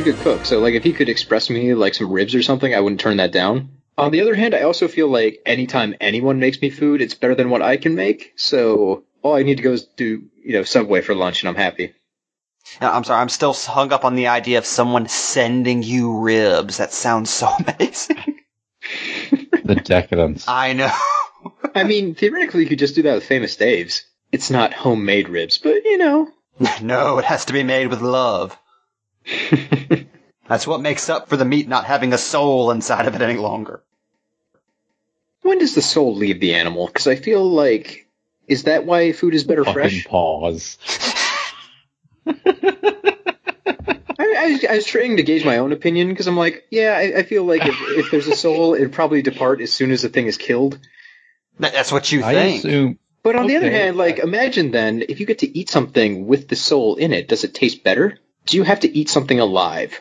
[0.00, 2.34] My dad's pretty good cook, so like if he could express me like some ribs
[2.34, 3.68] or something, I wouldn't turn that down.
[3.98, 7.34] On the other hand, I also feel like anytime anyone makes me food, it's better
[7.34, 8.32] than what I can make.
[8.36, 11.54] So all I need to go is do you know Subway for lunch, and I'm
[11.54, 11.92] happy.
[12.80, 16.78] Now, I'm sorry, I'm still hung up on the idea of someone sending you ribs.
[16.78, 18.40] That sounds so amazing.
[19.64, 20.46] The decadence.
[20.48, 20.92] I know.
[21.74, 24.04] I mean, theoretically, you could just do that with Famous Dave's.
[24.32, 26.30] It's not homemade ribs, but you know.
[26.82, 28.56] no, it has to be made with love.
[30.48, 33.36] That's what makes up for the meat not having a soul inside of it any
[33.38, 33.82] longer.
[35.42, 36.86] when does the soul leave the animal?
[36.86, 38.06] Because I feel like
[38.48, 40.04] is that why food is better Fucking fresh?
[40.06, 40.76] pause.
[44.22, 47.18] I, I, I was trying to gauge my own opinion because I'm like, yeah, I,
[47.18, 50.08] I feel like if, if there's a soul, it'd probably depart as soon as the
[50.08, 50.78] thing is killed.
[51.60, 52.58] That- That's what you I think.
[52.64, 52.98] assume.
[53.22, 56.48] But on the other hand, like, imagine then if you get to eat something with
[56.48, 58.18] the soul in it, does it taste better?
[58.50, 60.00] Do you have to eat something alive?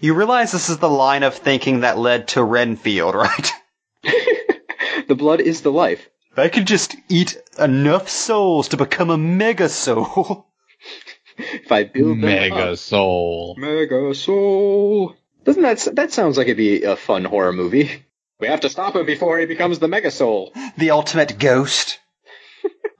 [0.00, 3.52] You realize this is the line of thinking that led to Renfield, right?
[5.08, 6.08] the blood is the life.
[6.32, 10.46] If I could just eat enough souls to become a mega soul.
[11.42, 13.54] If I build them Mega up- soul.
[13.56, 15.16] mega soul.
[15.44, 18.04] Doesn't that that sounds like it'd be a fun horror movie?
[18.40, 20.52] We have to stop him before he becomes the mega soul.
[20.76, 21.98] The ultimate ghost.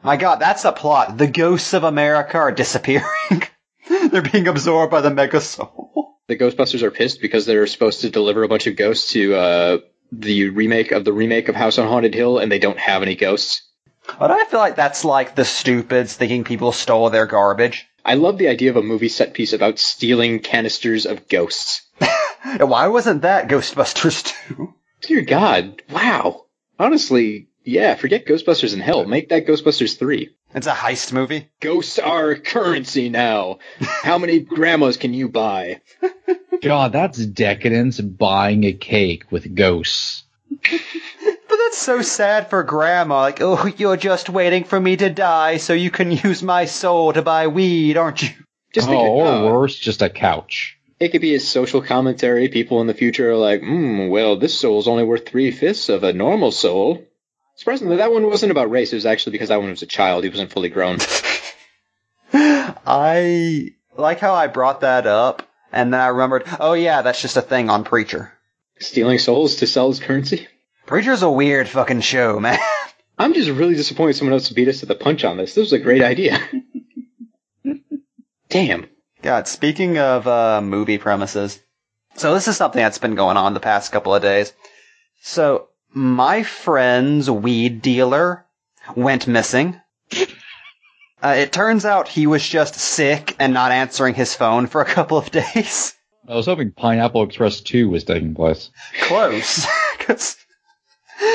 [0.02, 1.18] My god, that's a plot.
[1.18, 3.42] The ghosts of America are disappearing.
[4.10, 6.06] They're being absorbed by the mega soul.
[6.28, 9.78] The Ghostbusters are pissed because they're supposed to deliver a bunch of ghosts to uh,
[10.12, 13.16] the remake of the remake of House on Haunted Hill, and they don't have any
[13.16, 13.68] ghosts.
[14.16, 17.88] But I feel like that's like the stupids thinking people stole their garbage.
[18.04, 21.82] I love the idea of a movie set piece about stealing canisters of ghosts.
[22.60, 24.72] Why wasn't that Ghostbusters 2?
[25.00, 26.44] Dear God, wow.
[26.78, 29.04] Honestly, yeah, forget Ghostbusters in Hell.
[29.04, 30.30] Make that Ghostbusters 3.
[30.52, 31.48] It's a heist movie.
[31.60, 33.58] Ghosts are currency now.
[33.80, 35.80] How many grandmas can you buy?
[36.62, 40.24] God, that's decadence buying a cake with ghosts.
[40.50, 43.20] But that's so sad for Grandma.
[43.20, 47.12] Like, oh, you're just waiting for me to die so you can use my soul
[47.12, 48.30] to buy weed, aren't you?
[48.72, 50.78] Just oh, think, or uh, worse, just a couch.
[50.98, 52.48] It could be a social commentary.
[52.48, 56.04] People in the future are like, hmm, well, this soul's only worth three fifths of
[56.04, 57.04] a normal soul.
[57.60, 58.90] Surprisingly, that one wasn't about race.
[58.90, 60.24] It was actually because that one was a child.
[60.24, 60.96] He wasn't fully grown.
[62.32, 67.36] I like how I brought that up, and then I remembered, oh yeah, that's just
[67.36, 68.32] a thing on Preacher.
[68.78, 70.48] Stealing souls to sell as currency?
[70.86, 72.58] Preacher's a weird fucking show, man.
[73.18, 75.54] I'm just really disappointed someone else beat us to the punch on this.
[75.54, 76.40] This was a great idea.
[78.48, 78.88] Damn.
[79.20, 81.60] God, speaking of uh, movie premises,
[82.14, 84.54] so this is something that's been going on the past couple of days.
[85.20, 88.46] So my friend's weed dealer
[88.96, 89.80] went missing.
[91.22, 94.86] Uh, it turns out he was just sick and not answering his phone for a
[94.86, 95.92] couple of days.
[96.26, 98.70] I was hoping Pineapple Express 2 was taking place.
[99.02, 99.66] Close.
[99.98, 100.38] Because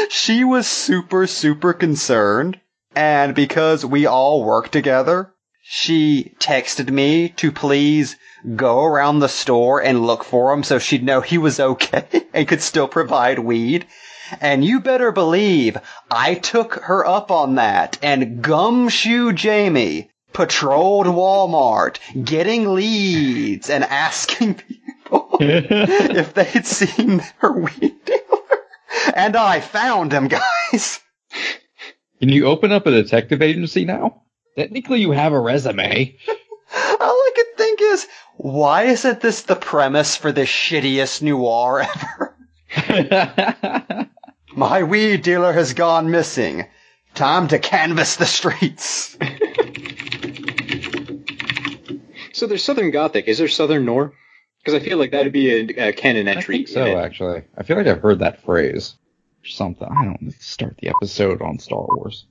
[0.09, 2.59] she was super, super concerned.
[2.95, 8.15] And because we all work together, she texted me to please
[8.55, 12.47] go around the store and look for him so she'd know he was okay and
[12.47, 13.85] could still provide weed.
[14.41, 15.77] And you better believe
[16.09, 24.55] I took her up on that and Gumshoe Jamie patrolled Walmart getting leads and asking
[24.55, 28.59] people if they'd seen her weed dealer.
[29.15, 30.99] And I found him, guys.
[32.19, 34.23] Can you open up a detective agency now?
[34.57, 36.17] Technically, you have a resume.
[36.73, 42.35] All I could think is, why isn't this the premise for the shittiest noir ever?
[44.55, 46.65] My weed dealer has gone missing.
[47.13, 49.17] Time to canvass the streets.
[52.33, 53.27] So there's Southern Gothic.
[53.27, 54.13] Is there Southern Noir?
[54.63, 56.57] Because I feel like that'd be a, a canon I entry.
[56.57, 57.43] think so, in actually.
[57.57, 58.95] I feel like I've heard that phrase.
[59.43, 59.87] Or something.
[59.89, 60.27] I don't know.
[60.29, 62.25] Let's start the episode on Star Wars.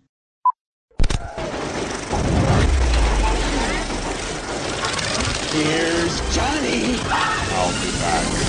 [5.53, 6.99] Here's Johnny.
[7.09, 8.44] I'll be back.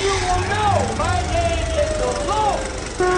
[0.00, 2.60] You will know my name is the Lord.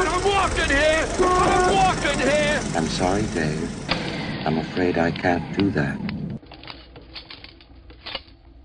[0.06, 1.08] I'm walking here.
[1.18, 2.60] I'm walking here.
[2.76, 3.90] I'm sorry, Dave.
[4.46, 5.98] I'm afraid I can't do that.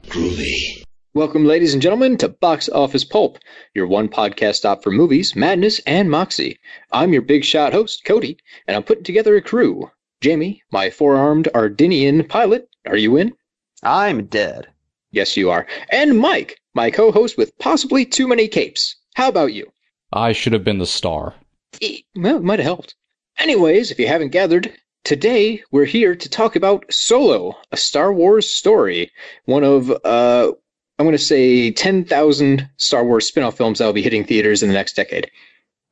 [0.04, 0.84] Groovy.
[1.16, 3.40] Welcome, ladies and gentlemen, to Box Office Pulp,
[3.74, 6.60] your one podcast stop for movies, madness, and moxie.
[6.92, 8.38] I'm your big shot host, Cody,
[8.68, 9.90] and I'm putting together a crew.
[10.22, 13.34] Jamie, my four armed Ardennian pilot, are you in?
[13.82, 14.68] I'm dead.
[15.12, 15.66] Yes, you are.
[15.92, 18.96] And Mike, my co host with possibly too many capes.
[19.16, 19.72] How about you?
[20.12, 21.36] I should have been the star.
[22.16, 22.96] Well, it might have helped.
[23.38, 24.74] Anyways, if you haven't gathered,
[25.04, 29.12] Today, we're here to talk about Solo, a Star Wars story.
[29.44, 30.54] One of, uh,
[30.98, 34.64] I'm going to say 10,000 Star Wars spin off films that will be hitting theaters
[34.64, 35.30] in the next decade.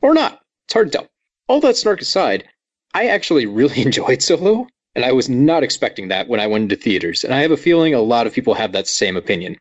[0.01, 0.39] Or not.
[0.63, 1.07] It's hard to tell.
[1.49, 2.47] All that snark aside,
[2.93, 6.77] I actually really enjoyed Solo, and I was not expecting that when I went into
[6.77, 7.25] theaters.
[7.25, 9.57] And I have a feeling a lot of people have that same opinion.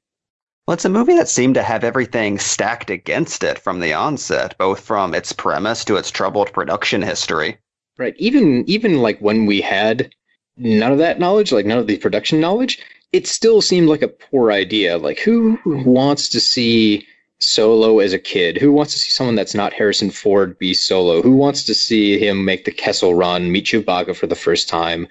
[0.70, 4.54] Well, it's a movie that seemed to have everything stacked against it from the onset,
[4.56, 7.58] both from its premise to its troubled production history.
[7.98, 8.14] Right.
[8.18, 10.14] Even even like when we had
[10.56, 12.78] none of that knowledge, like none of the production knowledge,
[13.10, 14.96] it still seemed like a poor idea.
[14.96, 17.04] Like who wants to see
[17.40, 18.56] Solo as a kid?
[18.56, 21.20] Who wants to see someone that's not Harrison Ford be Solo?
[21.20, 25.08] Who wants to see him make the Kessel run, meet Chewbacca for the first time?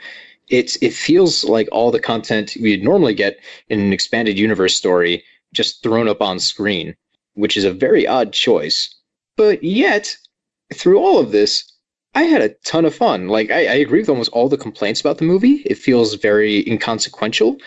[0.48, 5.22] It's it feels like all the content we'd normally get in an expanded universe story
[5.54, 6.96] just thrown up on screen,
[7.34, 8.94] which is a very odd choice.
[9.38, 10.16] But yet,
[10.74, 11.72] through all of this,
[12.16, 13.28] I had a ton of fun.
[13.28, 15.62] Like I, I, agree with almost all the complaints about the movie.
[15.66, 17.58] It feels very inconsequential,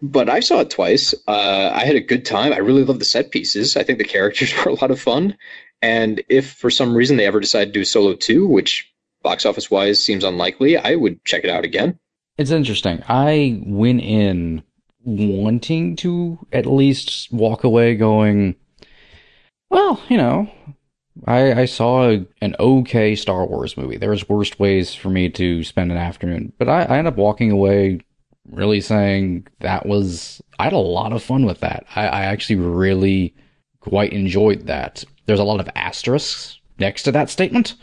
[0.00, 1.12] but I saw it twice.
[1.26, 2.52] Uh, I had a good time.
[2.52, 3.76] I really love the set pieces.
[3.76, 5.36] I think the characters were a lot of fun.
[5.82, 8.90] And if for some reason they ever decide to do Solo two, which
[9.22, 11.98] box office wise seems unlikely, I would check it out again.
[12.38, 13.02] It's interesting.
[13.08, 14.62] I went in
[15.04, 18.54] wanting to at least walk away going,
[19.70, 20.50] well, you know,
[21.26, 23.96] I, I saw a, an okay Star Wars movie.
[23.96, 27.50] There's worse ways for me to spend an afternoon, but I, I ended up walking
[27.50, 28.00] away
[28.50, 31.86] really saying that was I had a lot of fun with that.
[31.94, 33.34] I, I actually really
[33.80, 35.04] quite enjoyed that.
[35.26, 37.74] There's a lot of asterisks next to that statement,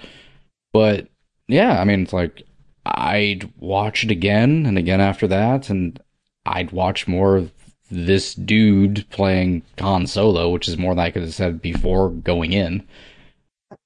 [0.73, 1.07] but
[1.47, 2.43] yeah, I mean it's like
[2.85, 5.99] I'd watch it again and again after that, and
[6.47, 7.51] I'd watch more of
[7.89, 12.53] this dude playing Han Solo, which is more than I could have said before going
[12.53, 12.85] in.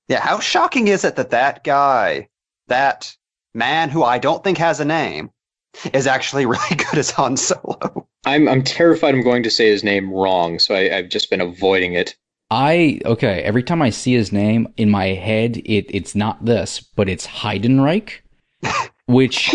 [0.08, 2.28] Yeah, how shocking is it that that guy,
[2.68, 3.16] that
[3.54, 5.32] man who I don't think has a name,
[5.94, 8.08] is actually really good as Han Solo?
[8.26, 11.42] I'm I'm terrified I'm going to say his name wrong, so I, I've just been
[11.42, 12.16] avoiding it.
[12.52, 13.42] I okay.
[13.42, 17.26] Every time I see his name in my head, it it's not this, but it's
[17.26, 18.20] Heidenreich,
[19.12, 19.54] which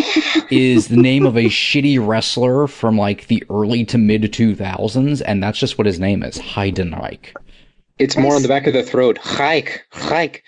[0.50, 5.20] is the name of a shitty wrestler from like the early to mid two thousands,
[5.20, 7.35] and that's just what his name is, Heidenreich.
[7.99, 9.19] It's more on the back of the throat.
[9.38, 10.43] Reich, Reich.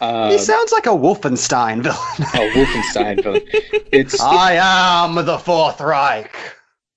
[0.00, 1.98] Uh, he sounds like a Wolfenstein villain.
[2.34, 3.42] oh, Wolfenstein villain.
[3.92, 6.34] It's, it's I am the Fourth Reich.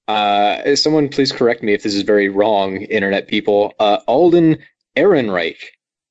[0.08, 3.74] uh, someone please correct me if this is very wrong, internet people.
[3.80, 4.58] Uh, Alden
[4.96, 5.58] Ehrenreich.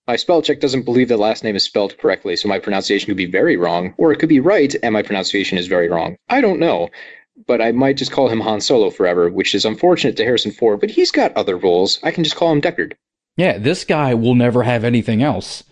[0.08, 3.16] My spell check doesn't believe the last name is spelled correctly, so my pronunciation could
[3.16, 6.16] be very wrong, or it could be right and my pronunciation is very wrong.
[6.28, 6.88] I don't know.
[7.46, 10.80] But I might just call him Han Solo forever, which is unfortunate to Harrison Ford,
[10.80, 11.98] but he's got other roles.
[12.02, 12.92] I can just call him Deckard.
[13.36, 15.64] Yeah, this guy will never have anything else.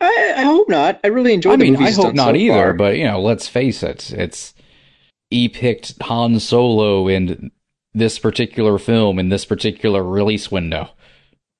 [0.00, 0.98] I, I hope not.
[1.04, 2.72] I really enjoyed I the mean, I hope not so either, far.
[2.72, 4.54] but you know, let's face it, it's
[5.30, 7.50] he picked Han Solo in
[7.92, 10.90] this particular film in this particular release window.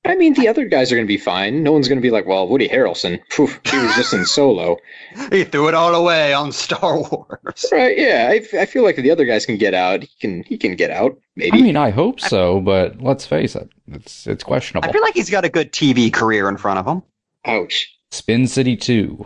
[0.05, 1.63] I mean, the other guys are going to be fine.
[1.63, 4.77] No one's going to be like, well, Woody Harrelson, phew, he was just in Solo.
[5.31, 7.65] He threw it all away on Star Wars.
[7.71, 10.01] Right, yeah, I, I feel like the other guys can get out.
[10.01, 11.59] He can he can get out, maybe.
[11.59, 14.89] I mean, I hope so, but let's face it, it's it's questionable.
[14.89, 17.03] I feel like he's got a good TV career in front of him.
[17.45, 17.87] Ouch.
[18.11, 19.23] Spin City 2.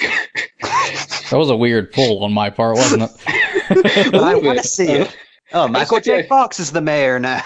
[0.00, 3.10] that was a weird pull on my part, wasn't it?
[4.14, 5.16] I want to see it.
[5.52, 6.28] Oh, Michael J.
[6.28, 7.42] Fox is the mayor now.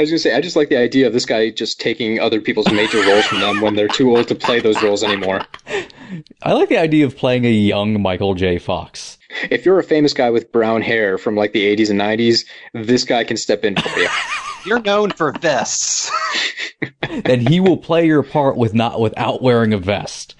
[0.00, 2.20] I was going to say, I just like the idea of this guy just taking
[2.20, 5.42] other people's major roles from them when they're too old to play those roles anymore.
[6.42, 8.56] I like the idea of playing a young Michael J.
[8.56, 9.18] Fox.
[9.50, 13.04] If you're a famous guy with brown hair from like the 80s and 90s, this
[13.04, 14.08] guy can step in for you.
[14.64, 16.10] You're known for this.
[17.24, 20.34] then he will play your part with not without wearing a vest.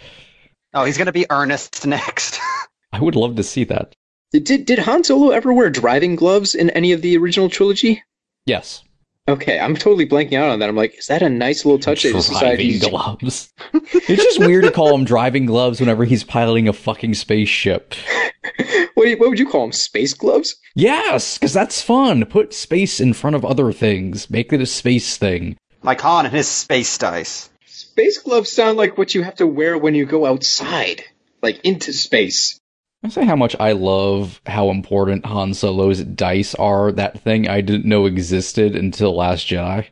[0.72, 2.38] Oh, he's gonna be Ernest next.
[2.92, 3.94] I would love to see that.
[4.32, 8.02] Did did Han Solo ever wear driving gloves in any of the original trilogy?
[8.46, 8.82] Yes.
[9.30, 10.68] Okay, I'm totally blanking out on that.
[10.68, 13.52] I'm like, is that a nice little touch they just decided driving he's gloves.
[13.72, 17.94] it's just weird to call him driving gloves whenever he's piloting a fucking spaceship.
[18.94, 19.72] what, you- what would you call them?
[19.72, 20.56] Space gloves?
[20.74, 22.24] Yes, because that's fun.
[22.26, 24.28] Put space in front of other things.
[24.30, 25.56] Make it a space thing.
[25.82, 27.50] like Han and his space dice.
[27.66, 31.02] Space gloves sound like what you have to wear when you go outside,
[31.42, 32.59] like into space.
[33.02, 36.92] I say how much I love how important Han Solo's dice are.
[36.92, 39.86] That thing I didn't know existed until Last Jedi.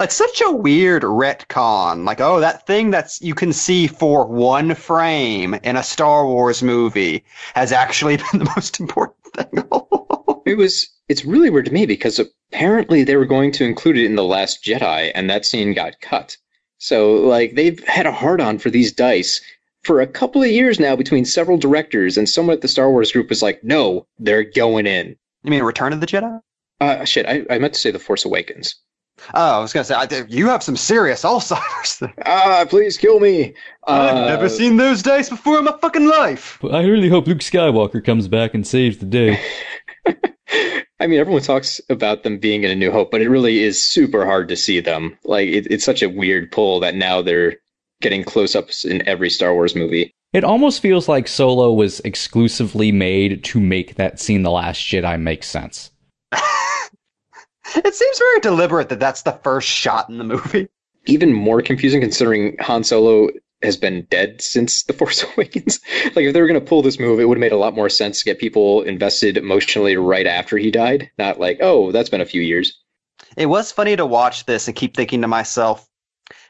[0.00, 2.04] It's such a weird retcon.
[2.04, 6.62] Like, oh, that thing that's you can see for one frame in a Star Wars
[6.62, 7.24] movie
[7.54, 9.64] has actually been the most important thing.
[10.44, 10.88] It was.
[11.08, 14.24] It's really weird to me because apparently they were going to include it in the
[14.24, 16.36] Last Jedi, and that scene got cut.
[16.78, 19.40] So like they've had a hard on for these dice
[19.86, 23.12] for a couple of years now between several directors, and someone at the Star Wars
[23.12, 26.40] group was like, "No, they're going in." You mean Return of the Jedi?
[26.80, 28.74] Uh, shit, I, I meant to say The Force Awakens.
[29.32, 31.98] Oh, I was gonna say I, you have some serious Alzheimer's.
[32.00, 32.12] There.
[32.26, 33.54] Ah, please kill me.
[33.86, 36.58] I've Uh, never seen those days before in my fucking life.
[36.70, 39.40] I really hope Luke Skywalker comes back and saves the day.
[40.98, 43.82] I mean, everyone talks about them being in A New Hope, but it really is
[43.82, 45.18] super hard to see them.
[45.24, 47.56] Like, it, it's such a weird pull that now they're
[48.00, 50.12] getting close-ups in every Star Wars movie.
[50.32, 55.20] It almost feels like Solo was exclusively made to make that scene The Last Jedi
[55.20, 55.90] make sense.
[57.74, 60.68] It seems very deliberate that that's the first shot in the movie.
[61.06, 63.28] Even more confusing considering Han Solo
[63.62, 65.80] has been dead since The Force Awakens.
[66.14, 67.74] like, if they were going to pull this move, it would have made a lot
[67.74, 72.08] more sense to get people invested emotionally right after he died, not like, oh, that's
[72.08, 72.72] been a few years.
[73.36, 75.88] It was funny to watch this and keep thinking to myself,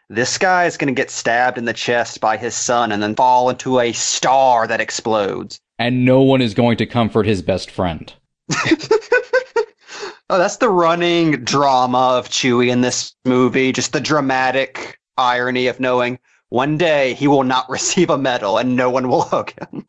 [0.08, 3.14] this guy is going to get stabbed in the chest by his son and then
[3.14, 5.60] fall into a star that explodes.
[5.78, 8.12] And no one is going to comfort his best friend.
[10.28, 13.70] Oh, that's the running drama of Chewie in this movie.
[13.70, 18.74] Just the dramatic irony of knowing one day he will not receive a medal and
[18.74, 19.86] no one will hug him.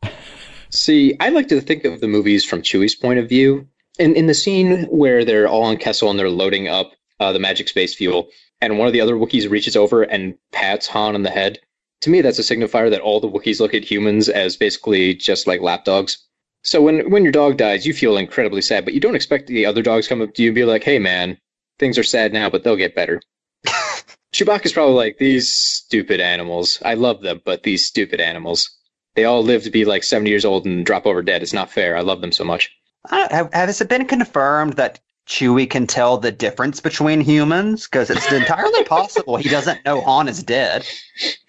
[0.70, 3.66] See, I like to think of the movies from Chewie's point of view.
[3.98, 7.40] In in the scene where they're all on Kessel and they're loading up uh, the
[7.40, 8.28] magic space fuel,
[8.60, 11.58] and one of the other Wookiees reaches over and pats Han on the head.
[12.02, 15.46] To me, that's a signifier that all the Wookiees look at humans as basically just
[15.46, 16.18] like lapdogs.
[16.62, 19.66] So when when your dog dies, you feel incredibly sad, but you don't expect the
[19.66, 21.38] other dogs come up to you and be like, "Hey, man,
[21.78, 23.20] things are sad now, but they'll get better."
[24.34, 26.80] Chewbacca's probably like these stupid animals.
[26.84, 28.68] I love them, but these stupid animals.
[29.14, 31.42] They all live to be like 70 years old and drop over dead.
[31.42, 31.96] It's not fair.
[31.96, 32.70] I love them so much.
[33.10, 37.86] I don't- Have, has it been confirmed that Chewie can tell the difference between humans?
[37.86, 40.86] Because it's entirely possible he doesn't know Han is dead.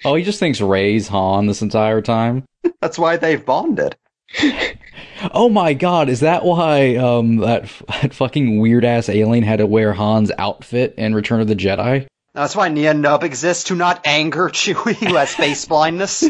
[0.04, 2.44] Oh, he just thinks Rey's Han this entire time.
[2.82, 3.96] That's why they've bonded.
[5.34, 9.58] Oh my god, is that why um that, f- that fucking weird ass alien had
[9.58, 12.08] to wear Han's outfit in Return of the Jedi?
[12.34, 16.24] That's why Nien Nunb exists to not anger Chewie, who has face blindness.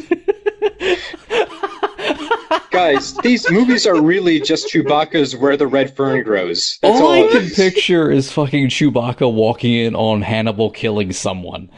[2.80, 6.80] Guys, these movies are really just Chewbacca's Where the Red Fern Grows.
[6.82, 7.26] That's all all.
[7.26, 7.54] I can is.
[7.54, 11.70] picture is fucking Chewbacca walking in on Hannibal killing someone.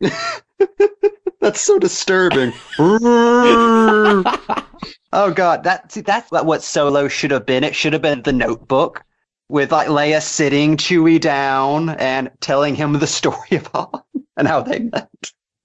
[1.40, 2.52] That's so disturbing.
[2.78, 4.22] oh
[5.34, 7.64] god, that see, that's what Solo should have been.
[7.64, 9.02] It should have been the Notebook
[9.48, 14.02] with like Leia sitting Chewie down and telling him the story of Han
[14.36, 15.08] and how they met.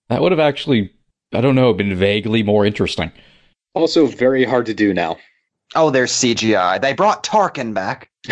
[0.07, 0.93] That would have actually,
[1.33, 3.11] I don't know, been vaguely more interesting.
[3.73, 5.17] Also, very hard to do now.
[5.75, 6.81] Oh, there's CGI.
[6.81, 8.09] They brought Tarkin back.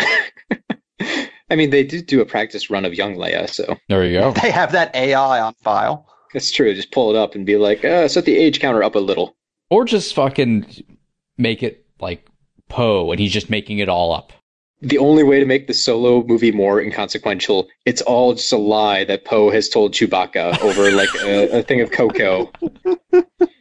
[1.50, 4.32] I mean, they did do a practice run of young Leia, so There you go.
[4.42, 6.06] They have that AI on file.
[6.32, 6.74] that's true.
[6.74, 9.36] Just pull it up and be like, uh, set the age counter up a little.
[9.70, 10.66] Or just fucking
[11.36, 12.26] make it like
[12.68, 14.32] Poe and he's just making it all up.
[14.80, 19.02] The only way to make the solo movie more inconsequential, it's all just a lie
[19.04, 22.52] that Poe has told Chewbacca over like a, a thing of cocoa.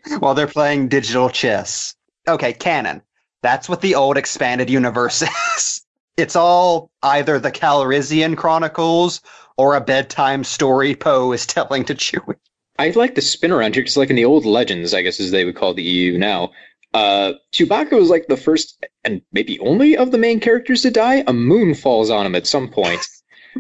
[0.20, 1.96] while they're playing digital chess.
[2.28, 3.02] Okay, canon.
[3.42, 5.22] That's what the old expanded universe
[5.58, 5.82] is.
[6.18, 9.22] It's all either the Calrissian Chronicles
[9.58, 12.36] or a bedtime story Poe is telling to Chewie.
[12.80, 15.32] I like the spin around here because, like in the old legends, I guess as
[15.32, 16.52] they would call the EU now,
[16.94, 21.24] uh, Chewbacca was like the first and maybe only of the main characters to die.
[21.28, 23.06] A moon falls on him at some point.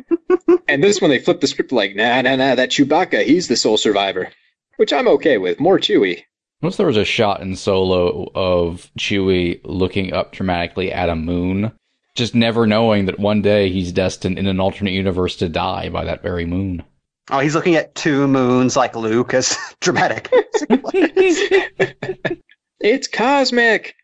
[0.67, 3.55] and this one they flip the script like, nah, nah, nah, that Chewbacca, he's the
[3.55, 4.29] sole survivor.
[4.77, 5.59] Which I'm okay with.
[5.59, 6.23] More Chewie.
[6.61, 11.71] Once there was a shot in Solo of Chewie looking up dramatically at a moon,
[12.15, 16.03] just never knowing that one day he's destined in an alternate universe to die by
[16.03, 16.83] that very moon.
[17.29, 20.31] Oh, he's looking at two moons like Luke as dramatic.
[22.79, 23.95] It's cosmic.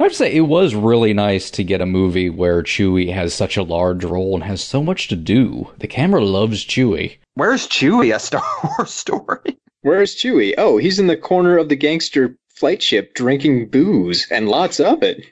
[0.00, 3.34] I have to say, it was really nice to get a movie where Chewie has
[3.34, 5.70] such a large role and has so much to do.
[5.78, 7.18] The camera loves Chewie.
[7.34, 8.14] Where's Chewie?
[8.14, 9.58] A Star Wars story.
[9.82, 10.54] Where's Chewie?
[10.56, 15.02] Oh, he's in the corner of the gangster flight ship drinking booze and lots of
[15.02, 15.26] it.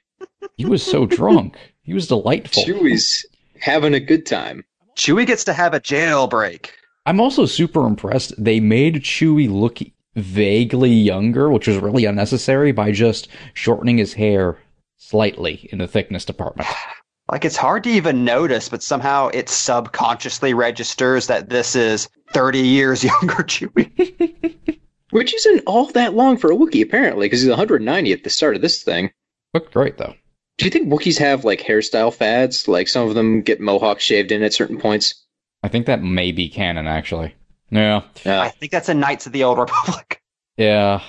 [0.56, 1.56] He was so drunk.
[1.82, 2.64] He was delightful.
[2.64, 3.24] Chewie's
[3.60, 4.64] having a good time.
[4.96, 6.70] Chewie gets to have a jailbreak.
[7.06, 8.32] I'm also super impressed.
[8.42, 9.78] They made Chewie look
[10.16, 14.58] vaguely younger, which was really unnecessary, by just shortening his hair
[14.96, 16.68] slightly in the thickness department.
[17.30, 22.60] Like it's hard to even notice, but somehow it subconsciously registers that this is 30
[22.60, 24.78] years younger Chewie.
[25.10, 28.54] Which isn't all that long for a Wookiee, apparently, because he's 190 at the start
[28.54, 29.10] of this thing.
[29.54, 30.14] Looked great though.
[30.58, 32.68] Do you think Wookiees have like hairstyle fads?
[32.68, 35.14] Like some of them get mohawk shaved in at certain points?
[35.62, 37.34] I think that may be canon, actually.
[37.70, 38.02] Yeah.
[38.24, 40.16] I Uh, think that's in Knights of the Old Republic.
[40.56, 41.00] Yeah.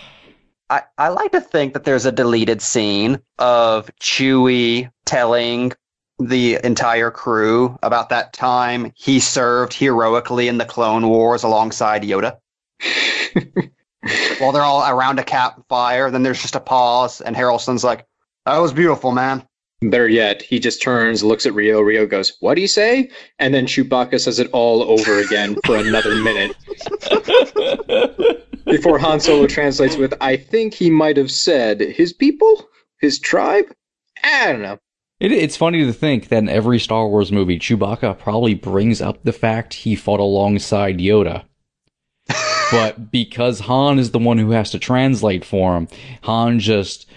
[0.69, 5.73] I, I like to think that there's a deleted scene of Chewie telling
[6.27, 12.37] the entire crew about that time he served heroically in the Clone Wars alongside Yoda.
[14.39, 18.05] While they're all around a campfire, then there's just a pause, and Harrelson's like,
[18.45, 19.43] "That was beautiful, man."
[19.83, 21.81] Better yet, he just turns, looks at Rio.
[21.81, 23.09] Rio goes, "What do you say?"
[23.39, 26.55] And then Chewbacca says it all over again for another minute
[28.65, 32.67] before Han Solo translates with, "I think he might have said his people,
[32.99, 33.65] his tribe."
[34.23, 34.79] I don't know.
[35.21, 39.23] It, it's funny to think that in every Star Wars movie, Chewbacca probably brings up
[39.23, 41.43] the fact he fought alongside Yoda.
[42.71, 45.87] but because Han is the one who has to translate for him,
[46.23, 47.07] Han just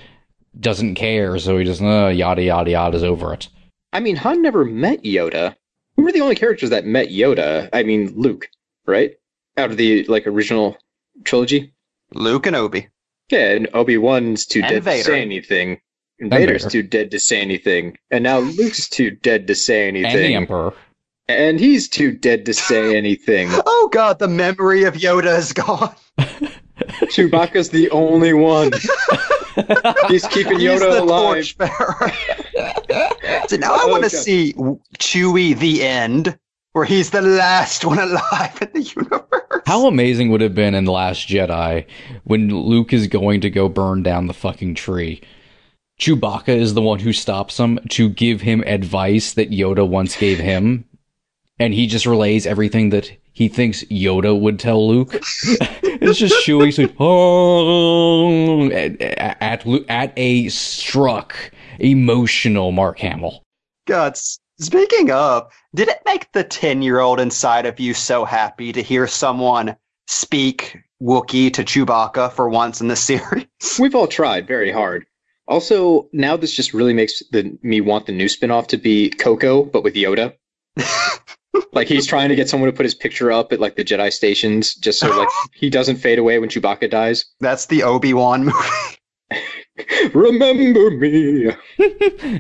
[0.61, 3.49] doesn't care, so he just uh, yada yada is over it.
[3.93, 5.57] I mean, Han never met Yoda.
[5.97, 7.71] Who were the only characters that met Yoda?
[7.73, 8.51] I mean, Luke,
[8.87, 9.13] right?
[9.57, 10.77] Out of the like original
[11.25, 11.73] trilogy.
[12.13, 12.89] Luke and Obi.
[13.31, 14.99] Yeah, and Obi Wan's too And dead Vader.
[14.99, 15.81] to say anything.
[16.21, 17.99] And And Vader's too dead to say anything.
[18.11, 20.37] And now Luke's too dead to say And the anything.
[20.37, 20.73] Emperor.
[21.29, 23.49] And he's too dead to say anything.
[23.51, 25.95] Oh god, the memory of Yoda is gone.
[27.15, 28.73] Chewbacca's the only one.
[30.09, 31.47] He's keeping He's Yoda the alive.
[33.49, 34.11] so now I want to God.
[34.11, 34.53] see
[34.99, 36.37] Chewie the end,
[36.73, 39.63] where he's the last one alive in the universe.
[39.67, 41.87] How amazing would it have been in The Last Jedi
[42.25, 45.23] when Luke is going to go burn down the fucking tree?
[46.01, 50.39] Chewbacca is the one who stops him to give him advice that Yoda once gave
[50.39, 50.85] him,
[51.59, 55.15] and he just relays everything that he thinks Yoda would tell Luke.
[55.15, 61.37] it's just Chewie saying, "Oh," at, at, at a struck,
[61.79, 63.43] emotional Mark Hamill.
[63.87, 64.17] God,
[64.61, 68.83] speaking of, did it make the 10 year old inside of you so happy to
[68.83, 69.77] hear someone
[70.07, 73.47] speak Wookiee to Chewbacca for once in the series?
[73.79, 75.07] We've all tried very hard.
[75.47, 79.65] Also, now this just really makes the me want the new spin-off to be Coco,
[79.65, 80.35] but with Yoda.
[81.73, 84.13] like he's trying to get someone to put his picture up at like the Jedi
[84.13, 87.27] stations, just so like he doesn't fade away when Chewbacca dies.
[87.41, 88.59] That's the Obi Wan movie.
[90.15, 91.51] Remember me.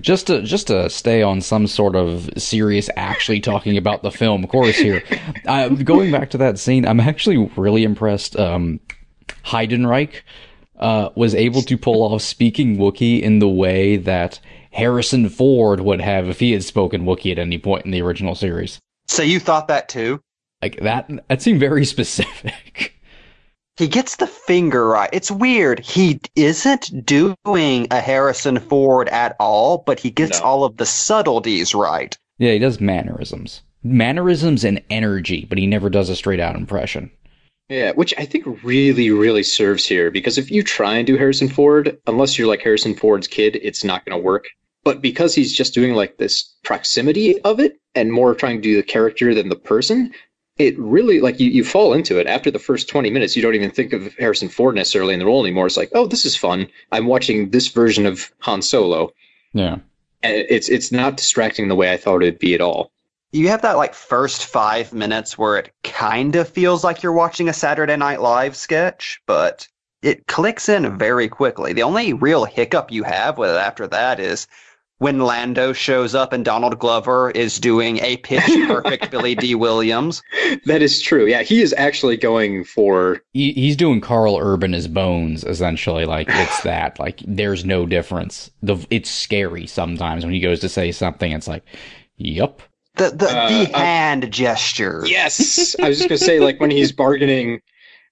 [0.00, 4.46] just to just to stay on some sort of serious actually talking about the film
[4.46, 5.02] course here
[5.46, 8.78] uh, going back to that scene i'm actually really impressed um
[9.44, 10.20] heidenreich
[10.84, 14.38] uh, was able to pull off speaking Wookiee in the way that
[14.72, 18.34] Harrison Ford would have if he had spoken Wookiee at any point in the original
[18.34, 18.78] series.
[19.08, 20.20] So you thought that too?
[20.62, 22.94] Like that, that seemed very specific.
[23.76, 25.10] He gets the finger right.
[25.12, 25.80] It's weird.
[25.80, 30.46] He isn't doing a Harrison Ford at all, but he gets No.
[30.46, 32.16] all of the subtleties right.
[32.38, 37.10] yeah, he does mannerisms, mannerisms and energy, but he never does a straight out impression.
[37.68, 41.48] Yeah, which I think really, really serves here because if you try and do Harrison
[41.48, 44.48] Ford, unless you're like Harrison Ford's kid, it's not going to work.
[44.84, 48.76] But because he's just doing like this proximity of it and more trying to do
[48.76, 50.12] the character than the person,
[50.58, 52.26] it really like you, you fall into it.
[52.26, 55.26] After the first 20 minutes, you don't even think of Harrison Ford necessarily in the
[55.26, 55.66] role anymore.
[55.66, 56.68] It's like, oh, this is fun.
[56.92, 59.10] I'm watching this version of Han Solo.
[59.54, 59.78] Yeah.
[60.22, 62.92] And it's it's not distracting the way I thought it'd be at all.
[63.34, 67.48] You have that like first five minutes where it kind of feels like you're watching
[67.48, 69.66] a Saturday Night Live sketch, but
[70.02, 71.72] it clicks in very quickly.
[71.72, 74.46] The only real hiccup you have with it after that is
[74.98, 80.22] when Lando shows up and Donald Glover is doing a pitch perfect Billy Dee Williams.
[80.66, 81.26] That is true.
[81.26, 86.04] Yeah, he is actually going for he, he's doing Karl Urban as Bones essentially.
[86.04, 87.00] Like it's that.
[87.00, 88.52] Like there's no difference.
[88.62, 91.32] The it's scary sometimes when he goes to say something.
[91.32, 91.64] It's like,
[92.16, 92.62] yep.
[92.96, 95.02] The the, Uh, the I- hand gesture.
[95.06, 97.60] Yes, I was just gonna say like when he's bargaining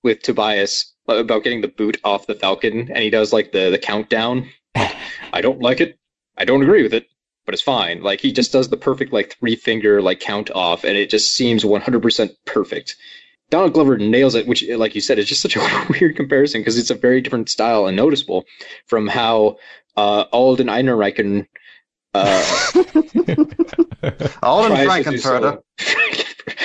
[0.03, 3.79] with Tobias about getting the boot off the Falcon, and he does like the the
[3.79, 4.49] countdown.
[4.75, 5.99] I don't like it.
[6.37, 7.07] I don't agree with it,
[7.45, 8.03] but it's fine.
[8.03, 11.33] Like he just does the perfect like three finger like count off, and it just
[11.35, 12.97] seems 100% perfect.
[13.51, 16.79] Donald Glover nails it, which, like you said, is just such a weird comparison because
[16.79, 18.45] it's a very different style and noticeable
[18.87, 19.59] from how
[19.97, 21.47] uh, Alden Ehrenreichen
[22.15, 22.73] uh,
[24.43, 25.63] Alden tries to do Frankenfurter.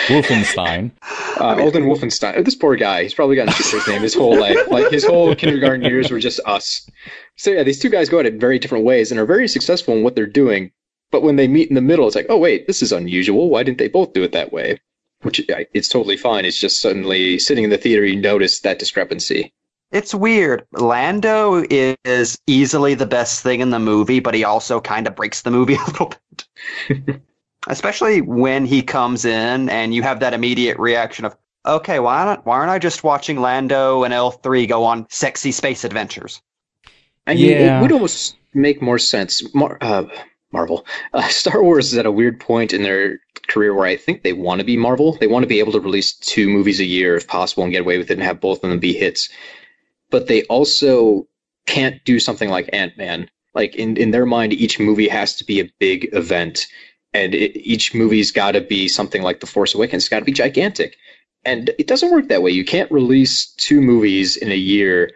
[0.07, 0.91] Wolfenstein.
[1.39, 2.43] Uh, Alden Wolfenstein.
[2.43, 3.03] This poor guy.
[3.03, 4.57] He's probably gotten his name his whole life.
[4.69, 6.89] Like his whole kindergarten years were just us.
[7.35, 9.95] So yeah, these two guys go at it very different ways and are very successful
[9.95, 10.71] in what they're doing.
[11.11, 13.49] But when they meet in the middle, it's like, oh wait, this is unusual.
[13.49, 14.79] Why didn't they both do it that way?
[15.21, 16.45] Which it's totally fine.
[16.45, 19.53] It's just suddenly sitting in the theater, you notice that discrepancy.
[19.91, 20.65] It's weird.
[20.73, 25.41] Lando is easily the best thing in the movie, but he also kind of breaks
[25.43, 26.13] the movie a little
[26.89, 27.21] bit.
[27.67, 32.45] Especially when he comes in and you have that immediate reaction of, Okay, why not?
[32.45, 36.41] Why aren't I just watching Lando and L3 go on sexy space adventures?
[37.25, 37.79] I mean, Yeah.
[37.79, 39.53] it would almost make more sense.
[39.53, 40.03] Mar- uh,
[40.53, 43.19] Marvel, uh, Star Wars is at a weird point in their
[43.49, 45.17] career where I think they want to be Marvel.
[45.17, 47.81] They want to be able to release two movies a year if possible and get
[47.81, 49.27] away with it and have both of them be hits.
[50.09, 51.27] But they also
[51.65, 53.29] can't do something like Ant Man.
[53.53, 56.67] Like in in their mind, each movie has to be a big event,
[57.13, 60.03] and it, each movie's got to be something like The Force Awakens.
[60.03, 60.95] It's got to be gigantic,
[61.43, 62.51] and it doesn't work that way.
[62.51, 65.11] You can't release two movies in a year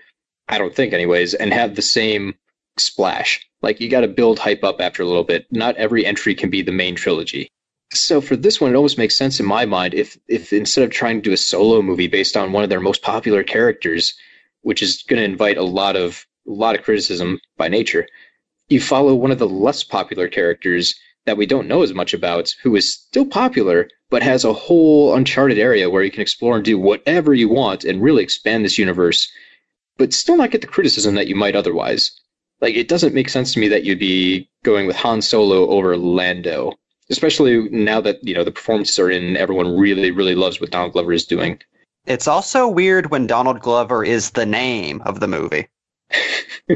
[0.52, 2.36] I don't think, anyways, and have the same
[2.78, 3.48] splash.
[3.62, 5.48] Like you got to build hype up after a little bit.
[5.50, 7.48] Not every entry can be the main trilogy.
[7.94, 10.92] So for this one, it almost makes sense in my mind if if instead of
[10.92, 14.14] trying to do a solo movie based on one of their most popular characters,
[14.62, 18.08] which is going to invite a lot of a lot of criticism by nature,
[18.70, 20.96] you follow one of the less popular characters
[21.26, 25.16] that we don't know as much about, who is still popular but has a whole
[25.16, 28.78] uncharted area where you can explore and do whatever you want and really expand this
[28.78, 29.32] universe
[29.98, 32.12] but still not get the criticism that you might otherwise.
[32.60, 35.96] Like, it doesn't make sense to me that you'd be going with Han Solo over
[35.96, 36.74] Lando,
[37.10, 40.72] especially now that, you know, the performances are in, and everyone really, really loves what
[40.72, 41.60] Donald Glover is doing.
[42.06, 45.68] It's also weird when Donald Glover is the name of the movie.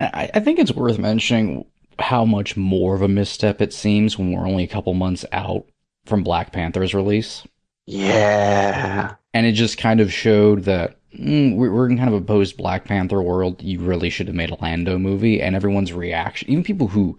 [0.00, 1.64] I, I think it's worth mentioning
[1.98, 5.66] how much more of a misstep it seems when we're only a couple months out
[6.04, 7.44] from Black Panther's release.
[7.86, 9.14] Yeah.
[9.34, 12.84] And it just kind of showed that mm, we're, in kind of a post Black
[12.84, 13.62] Panther world.
[13.62, 15.40] You really should have made a Lando movie.
[15.40, 17.18] And everyone's reaction, even people who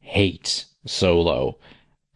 [0.00, 1.58] hate Solo,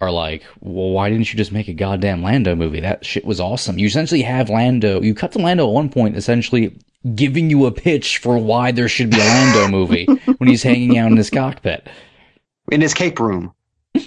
[0.00, 2.80] are like, well, why didn't you just make a goddamn Lando movie?
[2.80, 3.78] That shit was awesome.
[3.78, 6.76] You essentially have Lando, you cut to Lando at one point, essentially
[7.14, 10.06] giving you a pitch for why there should be a Lando movie
[10.38, 11.88] when he's hanging out in his cockpit.
[12.70, 13.54] In his cape room.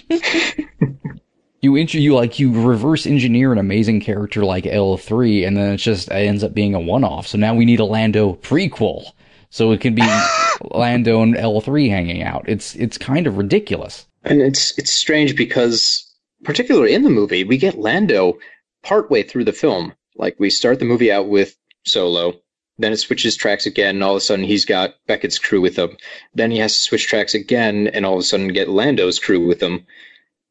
[1.62, 5.76] You int- you like you reverse engineer an amazing character like L3 and then it
[5.76, 7.26] just it ends up being a one-off.
[7.26, 9.04] So now we need a Lando prequel.
[9.50, 10.02] So it can be
[10.70, 12.44] Lando and L3 hanging out.
[12.48, 14.06] It's it's kind of ridiculous.
[14.22, 16.06] And it's it's strange because,
[16.44, 18.38] particularly in the movie, we get Lando
[18.82, 19.94] partway through the film.
[20.16, 22.34] Like we start the movie out with Solo,
[22.80, 25.76] then it switches tracks again, and all of a sudden he's got Beckett's crew with
[25.76, 25.96] him.
[26.34, 29.46] Then he has to switch tracks again, and all of a sudden get Lando's crew
[29.46, 29.86] with him.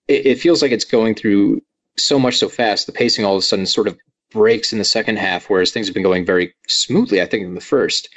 [0.08, 1.62] It, it feels like it's going through
[1.98, 2.86] so much so fast.
[2.86, 3.98] The pacing all of a sudden sort of
[4.32, 7.56] breaks in the second half, whereas things have been going very smoothly, I think, in
[7.56, 8.10] the first.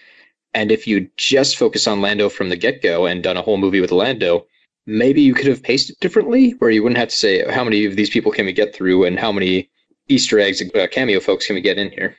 [0.55, 3.57] And if you just focus on Lando from the get go and done a whole
[3.57, 4.47] movie with Lando,
[4.87, 7.85] maybe you could have paced it differently, where you wouldn't have to say how many
[7.85, 9.71] of these people can we get through and how many
[10.09, 12.17] Easter eggs, uh, cameo folks can we get in here.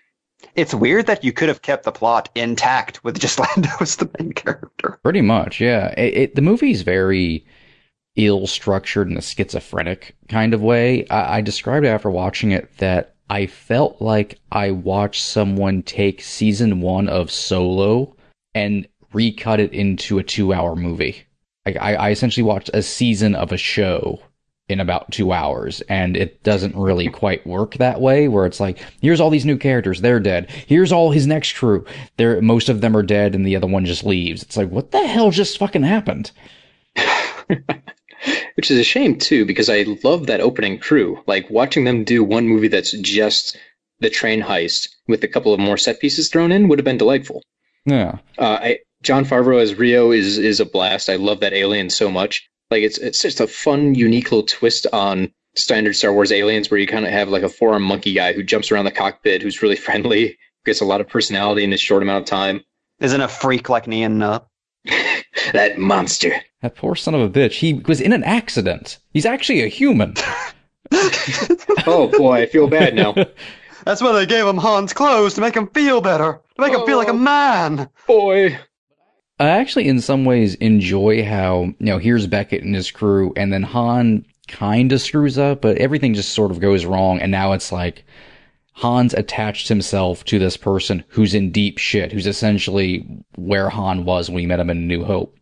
[0.56, 4.10] It's weird that you could have kept the plot intact with just Lando as the
[4.20, 5.00] main character.
[5.04, 5.94] Pretty much, yeah.
[5.98, 7.46] It, it, the movie's very
[8.16, 11.08] ill structured in a schizophrenic kind of way.
[11.08, 16.22] I, I described it after watching it that I felt like I watched someone take
[16.22, 18.16] season one of Solo
[18.54, 21.24] and recut it into a two hour movie.
[21.66, 24.20] I, I, I essentially watched a season of a show
[24.70, 28.28] in about two hours, and it doesn't really quite work that way.
[28.28, 30.50] Where it's like, here's all these new characters, they're dead.
[30.50, 31.86] Here's all his next crew,
[32.18, 34.42] they're most of them are dead, and the other one just leaves.
[34.42, 36.32] It's like, what the hell just fucking happened?
[38.56, 41.22] Which is a shame too, because I love that opening crew.
[41.28, 43.58] Like watching them do one movie that's just
[44.00, 46.98] the train heist with a couple of more set pieces thrown in would have been
[46.98, 47.44] delightful.
[47.86, 51.10] Yeah, Uh, I, Jon Favreau as Rio is is a blast.
[51.10, 52.50] I love that alien so much.
[52.72, 56.80] Like it's it's just a fun, unique little twist on standard Star Wars aliens, where
[56.80, 59.42] you kind of have like a four arm monkey guy who jumps around the cockpit,
[59.42, 62.64] who's really friendly, gets a lot of personality in a short amount of time.
[63.00, 64.48] Isn't a freak like Nian Nut.
[65.52, 66.34] That monster.
[66.62, 67.54] that poor son of a bitch.
[67.54, 68.98] He was in an accident.
[69.12, 70.16] He's actually a human.
[71.86, 73.14] Oh boy, I feel bad now.
[73.84, 76.86] That's why they gave him Han's clothes to make him feel better, to make him
[76.86, 77.18] feel like a oh.
[77.18, 77.90] man.
[78.08, 78.58] boy.
[79.40, 83.52] I actually, in some ways, enjoy how, you know, here's Beckett and his crew, and
[83.52, 87.54] then Han kind of screws up, but everything just sort of goes wrong, and now
[87.54, 88.06] it's like
[88.74, 94.30] Han's attached himself to this person who's in deep shit, who's essentially where Han was
[94.30, 95.36] when we met him in New Hope.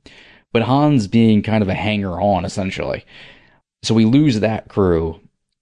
[0.53, 3.05] But Han's being kind of a hanger on, essentially.
[3.83, 5.19] So we lose that crew,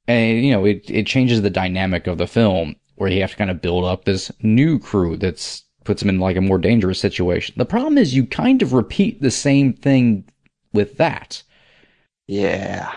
[0.08, 3.38] and, you know, it, it changes the dynamic of the film, where you have to
[3.38, 7.00] kind of build up this new crew that's puts him in like a more dangerous
[7.00, 7.56] situation.
[7.58, 10.24] The problem is you kind of repeat the same thing
[10.72, 11.42] with that.
[12.28, 12.94] Yeah.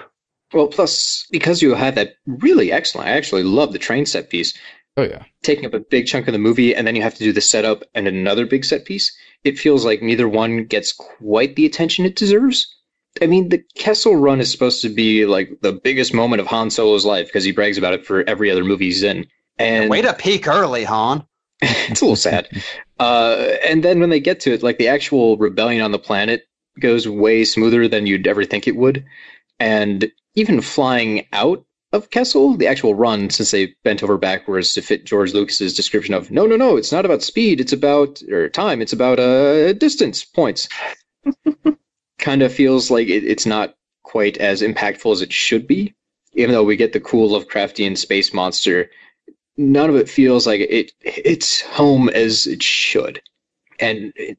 [0.53, 3.09] Well, plus because you had that really excellent.
[3.09, 4.53] I actually love the train set piece.
[4.99, 5.23] Oh yeah.
[5.43, 7.41] taking up a big chunk of the movie and then you have to do the
[7.41, 9.11] setup and another big set piece,
[9.43, 12.77] it feels like neither one gets quite the attention it deserves.
[13.23, 16.69] I mean, the Kessel run is supposed to be like the biggest moment of Han
[16.69, 19.29] Solo's life because he brags about it for every other movie he's in.
[19.59, 21.27] And Way to peak early, Han.
[21.63, 22.49] It's a little sad.
[22.99, 26.45] Uh, and then when they get to it, like the actual rebellion on the planet
[26.79, 29.05] goes way smoother than you'd ever think it would.
[29.61, 34.83] And even flying out of Kessel, the actual run, since they bent over backwards to
[34.83, 38.49] fit George Lucas's description of no, no, no, it's not about speed, it's about or
[38.49, 40.69] time, it's about uh distance points.
[42.19, 45.95] kind of feels like it, it's not quite as impactful as it should be,
[46.33, 48.91] even though we get the cool Lovecraftian space monster
[49.57, 53.21] none of it feels like it it's home as it should.
[53.81, 54.39] And it,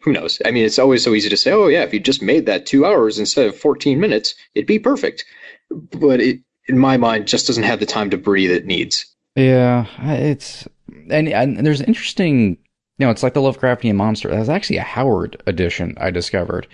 [0.00, 0.40] who knows?
[0.44, 2.66] I mean, it's always so easy to say, "Oh yeah, if you just made that
[2.66, 5.24] two hours instead of 14 minutes, it'd be perfect."
[5.70, 9.06] But it, in my mind, just doesn't have the time to breathe it needs.
[9.36, 10.66] Yeah, it's
[11.10, 12.58] and, and there's interesting.
[12.98, 14.28] You know, it's like the Lovecraftian monster.
[14.28, 16.66] That's actually a Howard edition I discovered,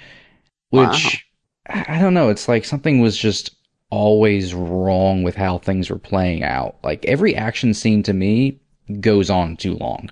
[0.70, 1.24] which
[1.68, 2.28] I, I don't know.
[2.28, 3.54] It's like something was just
[3.90, 6.76] always wrong with how things were playing out.
[6.82, 8.58] Like every action scene to me
[9.00, 10.10] goes on too long.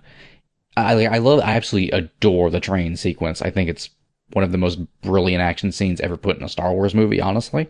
[0.77, 3.43] I I love I absolutely adore the train sequence.
[3.43, 3.91] I think it's
[4.33, 7.69] one of the most brilliant action scenes ever put in a Star Wars movie, honestly.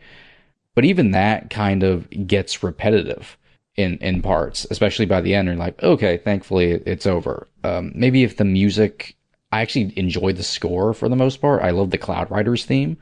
[0.75, 3.37] But even that kind of gets repetitive
[3.77, 5.47] in in parts, especially by the end.
[5.47, 7.47] You're like, okay, thankfully it's over.
[7.63, 9.17] Um, maybe if the music,
[9.53, 11.63] I actually enjoyed the score for the most part.
[11.63, 12.97] I love the Cloud Riders theme,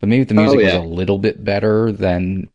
[0.00, 0.78] but maybe if the music Oh, yeah.
[0.78, 2.48] was a little bit better, then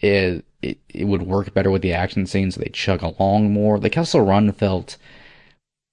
[0.00, 2.54] it, it it would work better with the action scenes.
[2.54, 3.78] So they chug along more.
[3.78, 4.96] The Kessel Run felt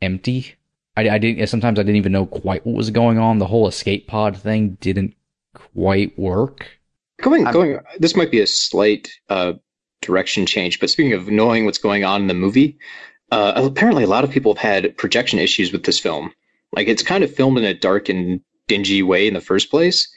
[0.02, 0.56] empty.
[0.98, 1.46] I, I didn't.
[1.48, 3.40] Sometimes I didn't even know quite what was going on.
[3.40, 5.14] The whole escape pod thing didn't
[5.54, 6.68] quite work.
[7.22, 7.80] Going, I'm- going.
[8.00, 9.54] This might be a slight uh,
[10.02, 12.78] direction change, but speaking of knowing what's going on in the movie,
[13.32, 16.32] uh, apparently a lot of people have had projection issues with this film.
[16.74, 20.08] Like it's kind of filmed in a dark and dingy way in the first place.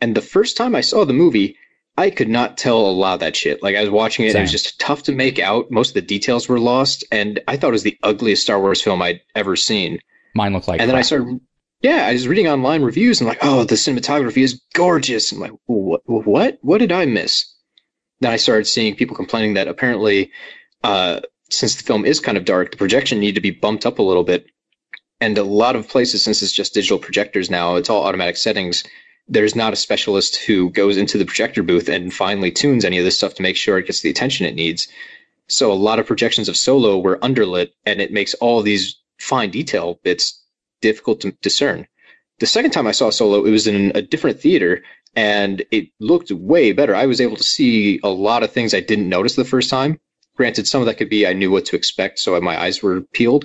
[0.00, 1.56] And the first time I saw the movie,
[1.96, 3.62] I could not tell a lot of that shit.
[3.62, 5.70] Like I was watching it, and it was just tough to make out.
[5.70, 8.80] Most of the details were lost, and I thought it was the ugliest Star Wars
[8.80, 9.98] film I'd ever seen.
[10.34, 10.80] Mine looked like.
[10.80, 11.40] and then I started,
[11.80, 15.32] yeah, I was reading online reviews and like, oh, the cinematography is gorgeous.
[15.32, 16.02] I'm like, what?
[16.06, 16.58] What?
[16.62, 17.52] What did I miss?
[18.20, 20.30] Then I started seeing people complaining that apparently,
[20.84, 23.98] uh, since the film is kind of dark, the projection needed to be bumped up
[23.98, 24.46] a little bit.
[25.20, 28.84] And a lot of places, since it's just digital projectors now, it's all automatic settings.
[29.28, 33.04] There's not a specialist who goes into the projector booth and finally tunes any of
[33.04, 34.88] this stuff to make sure it gets the attention it needs.
[35.48, 39.50] So a lot of projections of Solo were underlit, and it makes all these fine
[39.50, 40.42] detail bits
[40.80, 41.86] difficult to discern.
[42.38, 44.82] The second time I saw Solo, it was in a different theater,
[45.16, 46.94] and it looked way better.
[46.94, 49.98] I was able to see a lot of things I didn't notice the first time.
[50.36, 53.00] Granted, some of that could be I knew what to expect, so my eyes were
[53.00, 53.44] peeled,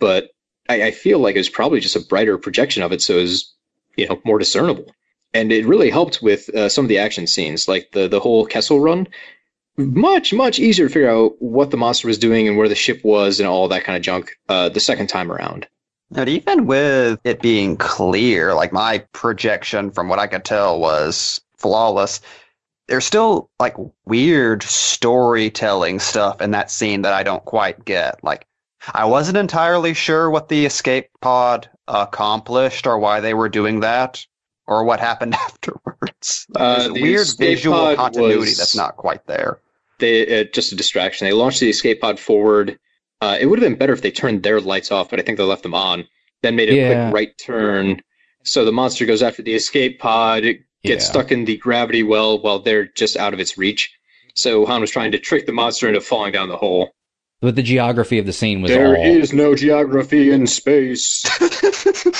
[0.00, 0.30] but
[0.68, 3.22] I, I feel like it was probably just a brighter projection of it, so it
[3.22, 3.54] was,
[3.96, 4.86] you know, more discernible.
[5.34, 8.46] And it really helped with uh, some of the action scenes, like the the whole
[8.46, 9.08] Kessel run.
[9.76, 13.02] Much much easier to figure out what the monster was doing and where the ship
[13.02, 15.66] was and all that kind of junk uh, the second time around.
[16.10, 21.40] But even with it being clear, like my projection from what I could tell was
[21.56, 22.20] flawless.
[22.88, 28.22] There's still like weird storytelling stuff in that scene that I don't quite get.
[28.22, 28.46] Like,
[28.92, 34.26] I wasn't entirely sure what the escape pod accomplished or why they were doing that
[34.66, 35.34] or what happened
[35.82, 36.46] afterwards.
[36.56, 39.58] Uh, There's a the weird visual continuity was- that's not quite there.
[39.98, 41.26] they uh, just a distraction.
[41.26, 42.78] They launched the escape pod forward.
[43.20, 45.38] Uh, it would have been better if they turned their lights off, but I think
[45.38, 46.04] they left them on.
[46.42, 47.04] Then made a Yeah.
[47.10, 48.02] quick right turn.
[48.44, 51.10] So the monster goes after the escape pod, it gets Yeah.
[51.10, 53.92] stuck in the gravity well while they're just out of its reach.
[54.34, 56.91] So Han was trying to trick the monster into falling down the hole.
[57.42, 59.04] But the geography of the scene was There all.
[59.04, 61.22] is no geography in space.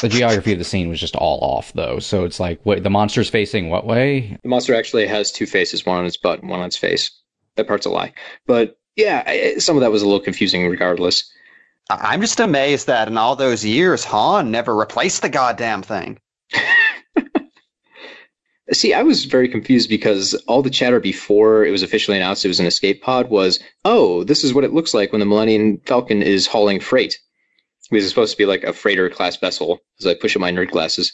[0.02, 2.00] The geography of the scene was just all off, though.
[2.00, 4.36] So it's like, wait, the monster's facing what way?
[4.42, 7.08] the monster actually has two faces, one on its butt and one on its face.
[7.54, 8.12] That part's a lie.
[8.46, 11.30] But yeah, I- some of that was a little confusing regardless.
[11.88, 16.18] I- I'm just amazed that in all those years, Han never replaced the goddamn thing.
[18.72, 22.48] See, I was very confused because all the chatter before it was officially announced it
[22.48, 25.78] was an escape pod was, oh, this is what it looks like when the Millennium
[25.84, 27.18] Falcon is hauling freight.
[27.90, 30.50] Because it's supposed to be like a freighter class vessel, as I push up my
[30.50, 31.12] nerd glasses.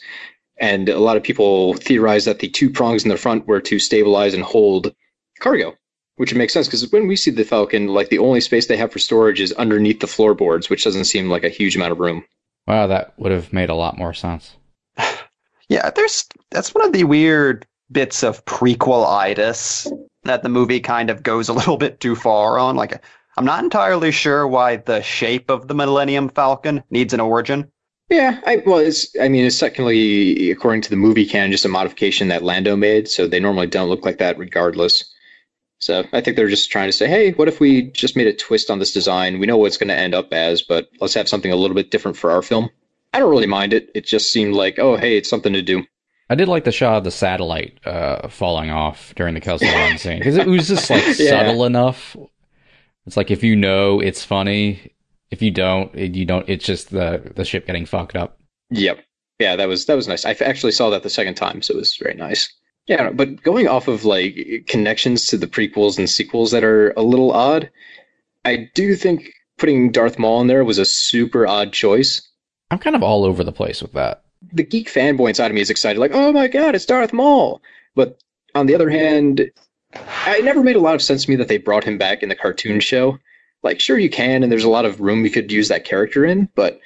[0.57, 3.79] And a lot of people theorized that the two prongs in the front were to
[3.79, 4.93] stabilize and hold
[5.39, 5.75] cargo,
[6.15, 8.77] which would make sense because when we see the Falcon, like the only space they
[8.77, 11.99] have for storage is underneath the floorboards, which doesn't seem like a huge amount of
[11.99, 12.23] room.
[12.67, 14.55] Wow, that would have made a lot more sense.
[15.69, 19.87] Yeah, there's that's one of the weird bits of prequel-itis
[20.23, 22.75] that the movie kind of goes a little bit too far on.
[22.75, 23.03] Like,
[23.37, 27.71] I'm not entirely sure why the shape of the Millennium Falcon needs an origin.
[28.09, 31.69] Yeah, I well, it's I mean, it's technically according to the movie canon, just a
[31.69, 35.13] modification that Lando made, so they normally don't look like that regardless.
[35.77, 38.33] So I think they're just trying to say, hey, what if we just made a
[38.33, 39.39] twist on this design?
[39.39, 41.75] We know what it's going to end up as, but let's have something a little
[41.75, 42.69] bit different for our film.
[43.13, 43.89] I don't really mind it.
[43.95, 45.83] It just seemed like, oh, hey, it's something to do.
[46.29, 50.19] I did like the shot of the satellite uh, falling off during the Run scene
[50.19, 51.29] because it was just like Yeah.
[51.31, 52.15] subtle enough.
[53.07, 54.93] It's like if you know it's funny,
[55.31, 56.47] if you don't, you don't.
[56.47, 58.39] It's just the the ship getting fucked up.
[58.69, 58.99] Yep.
[59.39, 60.25] Yeah, that was that was nice.
[60.25, 62.53] I actually saw that the second time, so it was very nice.
[62.85, 67.01] Yeah, but going off of like connections to the prequels and sequels that are a
[67.01, 67.69] little odd,
[68.45, 72.21] I do think putting Darth Maul in there was a super odd choice.
[72.71, 74.23] I'm kind of all over the place with that.
[74.53, 77.61] The geek fanboy inside of me is excited, like, oh my god, it's Darth Maul.
[77.95, 78.21] But
[78.55, 81.57] on the other hand, it never made a lot of sense to me that they
[81.57, 83.17] brought him back in the cartoon show.
[83.63, 86.23] Like, sure you can, and there's a lot of room you could use that character
[86.25, 86.79] in, but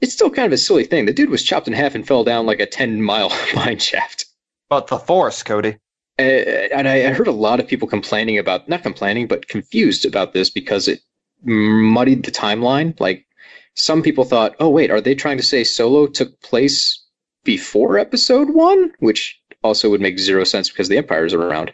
[0.00, 1.06] it's still kind of a silly thing.
[1.06, 4.26] The dude was chopped in half and fell down like a 10 mile mine shaft.
[4.68, 5.78] But the Force, Cody.
[6.18, 10.04] Uh, and I, I heard a lot of people complaining about, not complaining, but confused
[10.04, 11.00] about this because it
[11.42, 12.98] muddied the timeline.
[13.00, 13.26] Like,
[13.74, 17.02] some people thought, oh, wait, are they trying to say Solo took place
[17.44, 18.92] before episode one?
[19.00, 21.72] Which also would make zero sense because the Empires are around.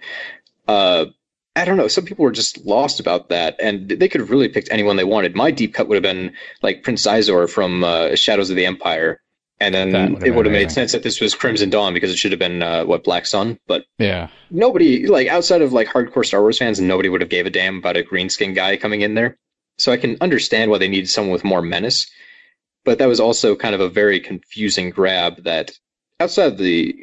[0.67, 1.07] Uh,
[1.57, 1.89] I don't know.
[1.89, 5.05] Some people were just lost about that, and they could have really picked anyone they
[5.05, 5.35] wanted.
[5.35, 6.33] My deep cut would have been
[6.63, 9.21] like Prince Xizor from uh, Shadows of the Empire,
[9.59, 10.75] and then would it would have made amazing.
[10.75, 13.59] sense that this was Crimson Dawn because it should have been uh, what Black Sun.
[13.67, 17.47] But Yeah, nobody, like outside of like hardcore Star Wars fans, nobody would have gave
[17.47, 19.37] a damn about a green skin guy coming in there.
[19.81, 22.11] So I can understand why they needed someone with more menace,
[22.85, 25.45] but that was also kind of a very confusing grab.
[25.45, 25.73] That
[26.19, 26.95] outside of the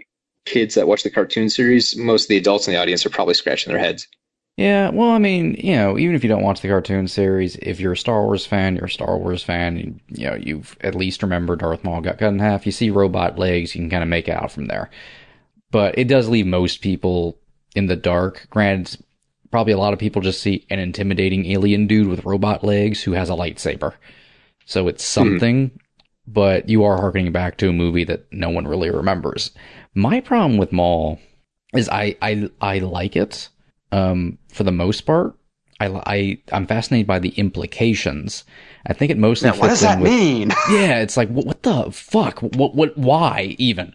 [0.45, 3.33] kids that watch the cartoon series, most of the adults in the audience are probably
[3.33, 4.07] scratching their heads.
[4.55, 4.89] yeah.
[4.89, 7.93] Well, I mean, you know, even if you don't watch the cartoon series, if you're
[7.93, 9.99] a Star Wars fan, you're a Star Wars fan.
[10.09, 12.65] You, know, you've at least remembered Darth Maul got cut in half.
[12.65, 14.89] You see robot legs, you can kind of make out from there.
[15.69, 17.37] But it does leave most people
[17.75, 18.47] in the dark.
[18.49, 19.03] Granted,
[19.51, 23.13] probably a lot of people just see an intimidating alien dude with robot legs who
[23.13, 23.93] has a lightsaber.
[24.65, 25.71] So it's something,
[26.27, 29.51] but you are harkening back to a movie that no one really remembers.
[29.95, 31.19] My problem with Maul
[31.73, 33.49] is I I I like it
[33.91, 35.36] um, for the most part.
[35.79, 38.43] I I I'm fascinated by the implications.
[38.86, 40.49] I think it mostly Now, what does that with mean?
[40.71, 42.39] yeah, it's like what, what the fuck?
[42.39, 43.93] What what why even?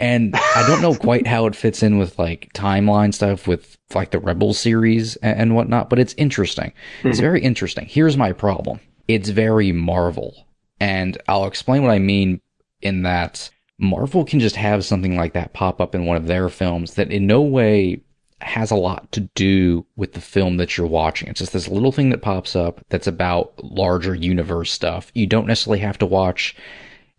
[0.00, 4.10] And I don't know quite how it fits in with like timeline stuff with like
[4.10, 6.72] the Rebel series and, and whatnot, but it's interesting.
[7.04, 7.22] It's hmm.
[7.22, 7.84] very interesting.
[7.84, 8.80] Here's my problem.
[9.08, 10.46] It's very Marvel.
[10.80, 12.40] And I'll explain what I mean
[12.80, 16.48] in that Marvel can just have something like that pop up in one of their
[16.48, 18.00] films that in no way
[18.40, 21.28] has a lot to do with the film that you're watching.
[21.28, 25.10] It's just this little thing that pops up that's about larger universe stuff.
[25.14, 26.56] You don't necessarily have to watch,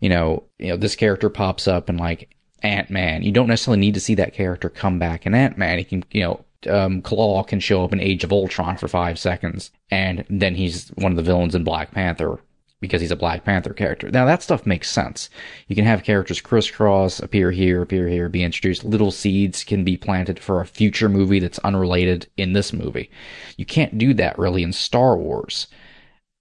[0.00, 3.22] you know, you know, this character pops up in like Ant-Man.
[3.22, 5.78] You don't necessarily need to see that character come back in Ant-Man.
[5.78, 9.18] He can, you know, um, Klaue can show up in Age of Ultron for five
[9.18, 12.40] seconds, and then he's one of the villains in Black Panther
[12.82, 14.10] because he's a Black Panther character.
[14.10, 15.30] Now that stuff makes sense.
[15.68, 18.84] You can have characters crisscross, appear here, appear here, be introduced.
[18.84, 23.08] Little seeds can be planted for a future movie that's unrelated in this movie.
[23.56, 25.68] You can't do that really in Star Wars.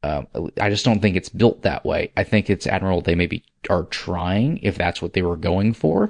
[0.04, 0.24] Uh,
[0.60, 2.12] I just don't think it's built that way.
[2.18, 6.10] I think it's admirable they maybe are trying if that's what they were going for.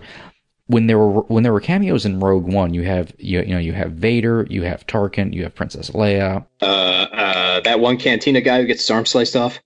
[0.67, 3.59] When there were when there were cameos in Rogue One, you have you, you know
[3.59, 8.39] you have Vader, you have Tarkin, you have Princess Leia, Uh, uh, that one cantina
[8.39, 9.59] guy who gets his arm sliced off.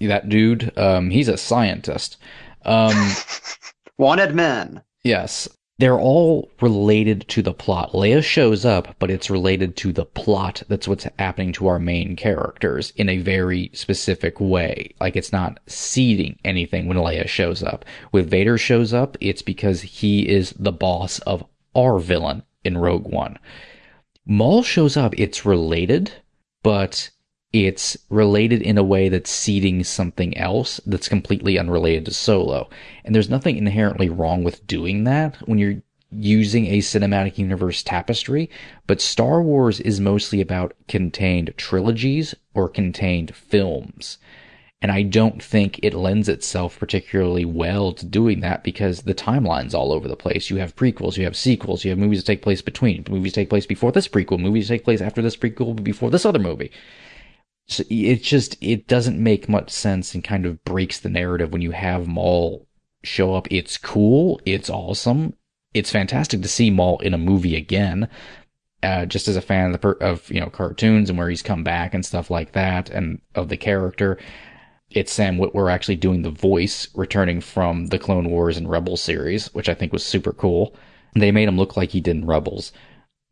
[0.00, 0.76] that dude.
[0.78, 2.16] Um, he's a scientist.
[2.64, 3.12] Um,
[3.98, 4.82] Wanted men.
[5.04, 5.48] Yes.
[5.78, 7.92] They're all related to the plot.
[7.92, 10.62] Leia shows up, but it's related to the plot.
[10.68, 14.94] That's what's happening to our main characters in a very specific way.
[15.00, 17.84] Like it's not seeding anything when Leia shows up.
[18.10, 23.06] When Vader shows up, it's because he is the boss of our villain in Rogue
[23.06, 23.38] One.
[24.24, 26.10] Maul shows up, it's related,
[26.62, 27.10] but
[27.52, 32.68] it's related in a way that's seeding something else that's completely unrelated to Solo.
[33.04, 38.48] And there's nothing inherently wrong with doing that when you're using a cinematic universe tapestry,
[38.86, 44.18] but Star Wars is mostly about contained trilogies or contained films.
[44.82, 49.74] And I don't think it lends itself particularly well to doing that because the timeline's
[49.74, 50.50] all over the place.
[50.50, 53.48] You have prequels, you have sequels, you have movies that take place between, movies take
[53.48, 56.70] place before this prequel, movies take place after this prequel, before this other movie.
[57.88, 61.72] It just it doesn't make much sense and kind of breaks the narrative when you
[61.72, 62.66] have Maul
[63.02, 63.48] show up.
[63.50, 65.34] It's cool, it's awesome,
[65.74, 68.08] it's fantastic to see Maul in a movie again.
[68.82, 71.64] Uh, just as a fan of, the of you know cartoons and where he's come
[71.64, 74.16] back and stuff like that, and of the character,
[74.90, 79.52] it's Sam Witwer actually doing the voice, returning from the Clone Wars and Rebels series,
[79.54, 80.76] which I think was super cool.
[81.14, 82.72] They made him look like he did in Rebels,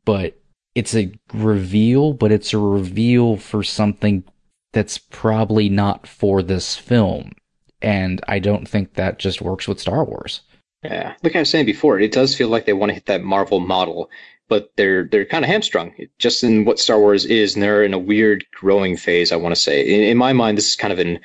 [0.04, 0.40] but
[0.74, 4.24] it's a reveal, but it's a reveal for something
[4.72, 7.32] that's probably not for this film.
[7.80, 10.40] And I don't think that just works with Star Wars.
[10.82, 13.22] Yeah, like I was saying before, it does feel like they want to hit that
[13.22, 14.10] Marvel model,
[14.48, 17.94] but they're they're kind of hamstrung just in what Star Wars is, and they're in
[17.94, 19.32] a weird growing phase.
[19.32, 21.20] I want to say, in, in my mind, this is kind of an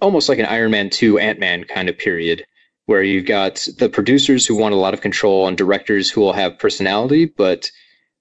[0.00, 2.44] almost like an Iron Man two, Ant Man kind of period,
[2.86, 6.32] where you've got the producers who want a lot of control and directors who will
[6.32, 7.70] have personality, but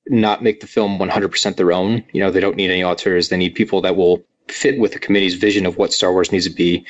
[0.07, 2.03] not make the film 100% their own.
[2.13, 3.29] You know, they don't need any auteurs.
[3.29, 6.47] They need people that will fit with the committee's vision of what Star Wars needs
[6.47, 6.85] to be.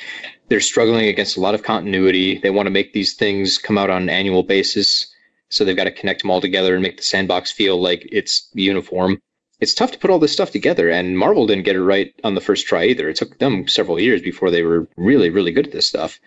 [0.48, 2.38] They're struggling against a lot of continuity.
[2.38, 5.06] They want to make these things come out on an annual basis.
[5.48, 8.48] So they've got to connect them all together and make the sandbox feel like it's
[8.54, 9.20] uniform.
[9.60, 12.34] It's tough to put all this stuff together, and Marvel didn't get it right on
[12.34, 13.08] the first try either.
[13.08, 16.18] It took them several years before they were really, really good at this stuff.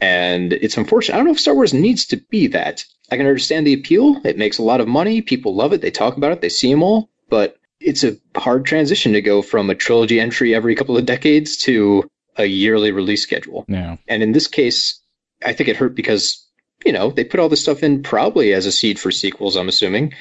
[0.00, 1.14] And it's unfortunate.
[1.14, 2.84] I don't know if Star Wars needs to be that.
[3.10, 4.20] I can understand the appeal.
[4.24, 5.22] It makes a lot of money.
[5.22, 5.80] People love it.
[5.80, 6.40] They talk about it.
[6.40, 7.10] They see them all.
[7.28, 11.56] But it's a hard transition to go from a trilogy entry every couple of decades
[11.58, 13.64] to a yearly release schedule.
[13.68, 13.96] Yeah.
[14.06, 15.00] And in this case,
[15.44, 16.46] I think it hurt because,
[16.84, 19.68] you know, they put all this stuff in probably as a seed for sequels, I'm
[19.68, 20.14] assuming.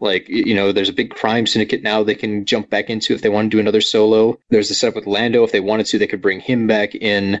[0.00, 3.20] Like, you know, there's a big crime syndicate now they can jump back into if
[3.20, 4.38] they want to do another solo.
[4.48, 5.44] There's the setup with Lando.
[5.44, 7.36] If they wanted to, they could bring him back in.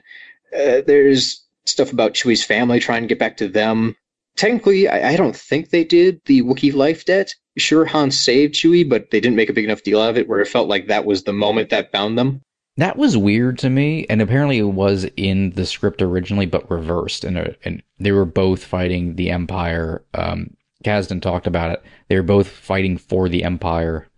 [0.54, 3.96] Uh, there's stuff about Chewie's family trying to get back to them.
[4.36, 7.34] Technically, I, I don't think they did the Wookiee life debt.
[7.58, 10.28] Sure, Han saved Chewie, but they didn't make a big enough deal out of it
[10.28, 12.40] where it felt like that was the moment that bound them.
[12.76, 17.24] That was weird to me, and apparently it was in the script originally, but reversed.
[17.24, 20.04] And, uh, and they were both fighting the Empire.
[20.14, 21.82] Um, Kasdan talked about it.
[22.08, 24.08] They were both fighting for the Empire,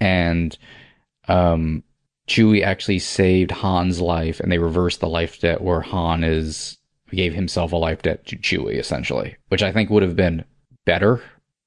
[0.00, 0.56] and
[1.26, 1.82] um,
[2.28, 6.78] Chewie actually saved Han's life, and they reversed the life debt where Han is
[7.10, 10.44] gave himself a life debt to Chewie, essentially, which I think would have been
[10.84, 11.20] better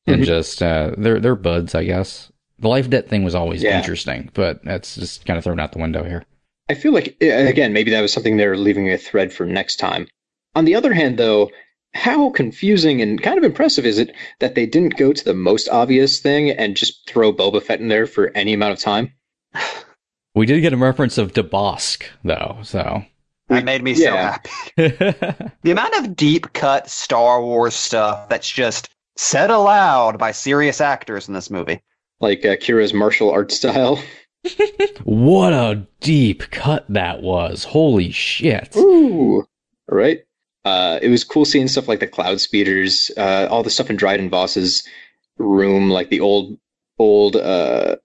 [0.05, 0.25] than Mhm.
[0.25, 2.31] just uh, they're they're buds, I guess.
[2.59, 3.77] The life debt thing was always Yeah.
[3.77, 6.23] interesting, but that's just kind of thrown out the window here.
[6.69, 10.07] I feel like, again, maybe that was something they're leaving a thread for next time.
[10.55, 11.49] On the other hand, though,
[11.93, 15.69] how confusing and kind of impressive is it that they didn't go to the most
[15.69, 19.13] obvious thing and just throw Boba Fett in there for any amount of time?
[20.35, 23.03] We did get a reference of DeBosk, though, so
[23.49, 24.49] That made me so happy.
[25.63, 31.27] The amount of deep cut Star Wars stuff that's just said aloud by serious actors
[31.27, 31.81] in this movie.
[32.19, 34.01] Like uh, Qi'ra's martial arts style.
[35.03, 37.63] what a deep cut that was!
[37.63, 38.75] Holy shit!
[38.75, 39.45] Ooh.
[39.89, 40.21] Right?
[40.65, 43.95] Uh, it was cool seeing stuff like the cloud speeders, uh, all the stuff in
[43.95, 44.85] Dryden Voss's
[45.37, 46.57] room, like the old,
[46.99, 47.95] old uh,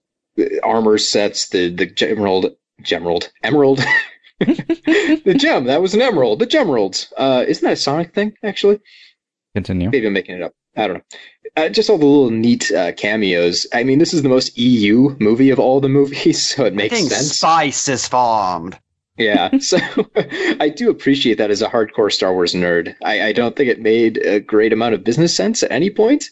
[0.62, 3.84] armor sets, the the gemerald, gemerald, emerald,
[5.24, 5.64] the gem.
[5.64, 6.38] That was an emerald.
[6.38, 7.12] The gemeralds.
[7.16, 8.34] Uh, isn't that a Sonic thing?
[8.43, 8.80] Actually,
[9.55, 9.90] Continue.
[9.90, 10.53] maybe I'm making it up.
[10.76, 11.18] I don't know.
[11.57, 13.66] Uh, just all the little neat uh, cameos.
[13.74, 16.95] I mean, this is the most EU movie of all the movies, so it makes
[16.95, 17.36] Everything sense.
[17.36, 18.78] spice is farmed.
[19.18, 19.76] Yeah, so
[20.59, 22.95] I do appreciate that as a hardcore Star Wars nerd.
[23.05, 26.24] I, I don't think it made a great amount of business sense at any point,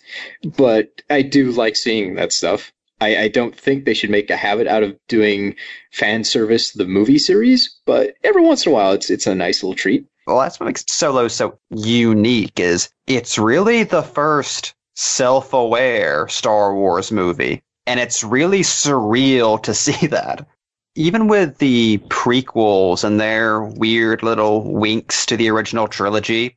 [0.57, 2.73] but I do like seeing that stuff.
[3.03, 5.57] I, I don't think they should make a habit out of doing
[5.93, 9.64] fan service the movie series, but every once in a while, it's it's a nice
[9.64, 10.07] little treat.
[10.24, 12.61] Well, that's what makes Solo so unique.
[12.61, 20.07] Is it's really the first self-aware Star Wars movie, and it's really surreal to see
[20.07, 20.47] that.
[20.95, 26.57] Even with the prequels and their weird little winks to the original trilogy,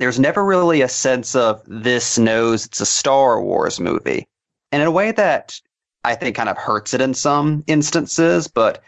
[0.00, 4.26] there's never really a sense of this knows it's a Star Wars movie.
[4.72, 5.60] And in a way that
[6.02, 8.82] I think kind of hurts it in some instances, but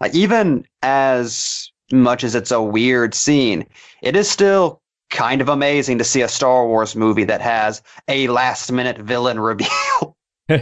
[0.00, 3.66] like even as much as it's a weird scene,
[4.02, 4.80] it is still
[5.10, 9.40] kind of amazing to see a Star Wars movie that has a last minute villain
[9.50, 10.16] reveal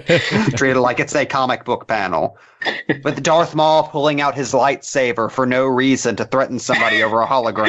[0.56, 2.36] treated like it's a comic book panel.
[3.04, 7.26] With Darth Maul pulling out his lightsaber for no reason to threaten somebody over a
[7.26, 7.68] hologram.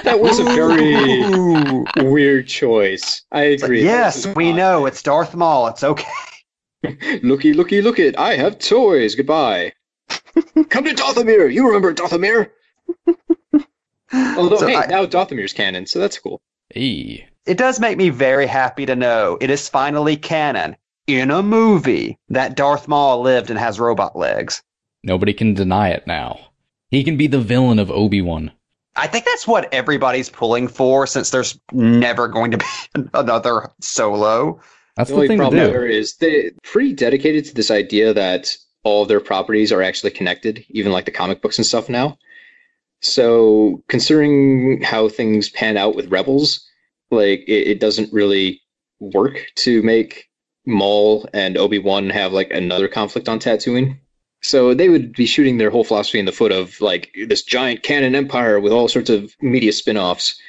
[0.04, 3.22] That was a very weird choice.
[3.32, 3.82] I It's like, agree.
[3.82, 5.66] yes, we know it's Darth Maul.
[5.68, 6.04] It's okay.
[7.22, 8.16] Looky, looky, look it!
[8.18, 9.14] I have toys.
[9.16, 9.72] Goodbye.
[10.68, 11.52] Come to Dathomir.
[11.52, 12.50] You remember Dathomir?
[14.36, 16.40] Although, So hey, I- now Dathomir's canon, so that's cool.
[16.70, 17.28] Hey.
[17.46, 20.76] it does make me very happy to know it is finally canon
[21.06, 24.62] in a movie that Darth Maul lived and has robot legs.
[25.04, 26.40] Nobody can deny it now.
[26.90, 28.50] He can be the villain of Obi Wan.
[28.96, 32.64] I think that's what everybody's pulling for since there's never going to be
[33.14, 34.60] another solo.
[34.96, 35.70] That's the the, only thing to problem do.
[35.70, 38.56] there is they're pretty dedicated to this idea that
[38.86, 42.16] all of their properties are actually connected, even like the comic books and stuff now.
[43.00, 46.64] So, considering how things pan out with Rebels,
[47.10, 48.60] like it, it doesn't really
[49.00, 50.30] work to make
[50.66, 53.98] Maul and Obi Wan have like another conflict on Tatooine.
[54.42, 57.82] So they would be shooting their whole philosophy in the foot of like this giant
[57.82, 60.40] canon empire with all sorts of media spin-offs.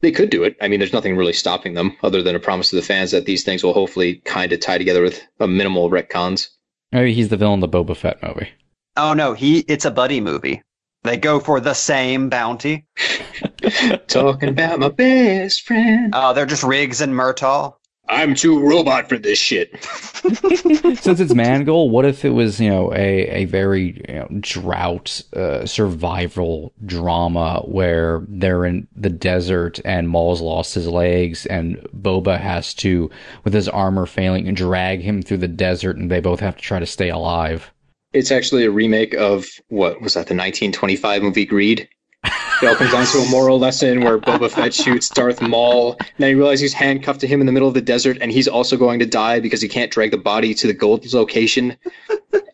[0.00, 0.56] They could do it.
[0.62, 3.26] I mean, there's nothing really stopping them other than a promise to the fans that
[3.26, 6.48] these things will hopefully kind of tie together with a minimal retcons.
[6.92, 8.48] Maybe he's the villain of the Boba Fett movie.
[8.96, 10.62] Oh no, he it's a buddy movie.
[11.04, 12.86] They go for the same bounty.
[14.08, 16.12] Talking about my best friend.
[16.16, 17.74] Oh, they're just Riggs and Murtaugh.
[18.08, 19.82] I'm too robot for this shit.
[19.84, 25.20] Since it's Mangold, what if it was, you know, a, a very you know, drought
[25.36, 32.38] uh, survival drama where they're in the desert and Maul's lost his legs and Boba
[32.38, 33.10] has to,
[33.44, 36.78] with his armor failing, drag him through the desert and they both have to try
[36.78, 37.70] to stay alive?
[38.14, 41.88] It's actually a remake of what was that the 1925 movie Greed.
[42.24, 45.96] It all comes down to a moral lesson where Boba Fett shoots Darth Maul.
[46.00, 48.32] And then he realizes he's handcuffed to him in the middle of the desert, and
[48.32, 51.76] he's also going to die because he can't drag the body to the gold location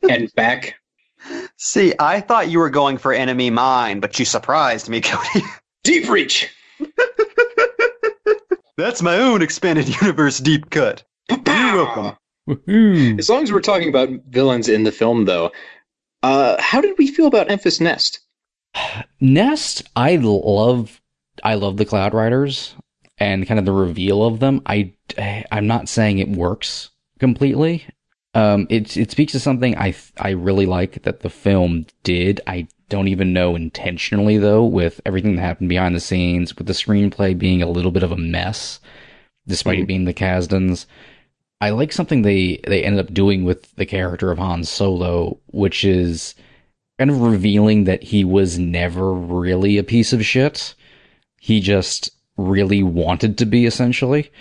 [0.08, 0.74] and back.
[1.56, 5.44] See, I thought you were going for Enemy Mine, but you surprised me, Cody.
[5.84, 6.50] Deep reach.
[8.76, 11.04] That's my own expanded universe deep cut.
[11.30, 12.16] You're welcome.
[12.48, 13.18] Woohoo!
[13.18, 15.52] As long as we're talking about villains in the film, though,
[16.22, 18.20] uh, how did we feel about Enfys Nest?
[19.20, 21.00] Nest, I love,
[21.42, 22.74] I love the Cloud Riders
[23.18, 24.62] and kind of the reveal of them.
[24.66, 24.92] I,
[25.50, 27.86] I'm not saying it works completely.
[28.34, 32.40] Um, it it speaks to something I I really like that the film did.
[32.48, 36.72] I don't even know intentionally though, with everything that happened behind the scenes, with the
[36.72, 38.80] screenplay being a little bit of a mess,
[39.46, 40.86] despite it being the Kasdans.
[41.60, 45.84] I like something they they ended up doing with the character of Han Solo, which
[45.84, 46.34] is
[46.98, 50.74] kind of revealing that he was never really a piece of shit.
[51.40, 54.30] He just really wanted to be, essentially.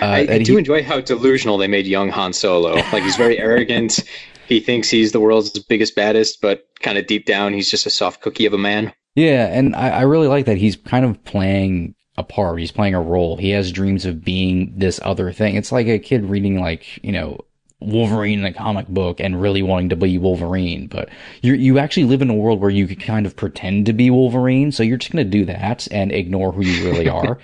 [0.00, 2.74] Uh, I, I do he- enjoy how delusional they made young Han Solo.
[2.74, 3.98] Like he's very arrogant.
[4.46, 7.90] He thinks he's the world's biggest, baddest, but kind of deep down, he's just a
[7.90, 8.92] soft cookie of a man.
[9.16, 12.60] Yeah, and I, I really like that he's kind of playing a part.
[12.60, 13.36] He's playing a role.
[13.36, 15.56] He has dreams of being this other thing.
[15.56, 17.40] It's like a kid reading like, you know,
[17.84, 20.86] Wolverine in a comic book and really wanting to be Wolverine.
[20.86, 21.08] But
[21.42, 24.10] you you actually live in a world where you could kind of pretend to be
[24.10, 27.38] Wolverine, so you're just gonna do that and ignore who you really are.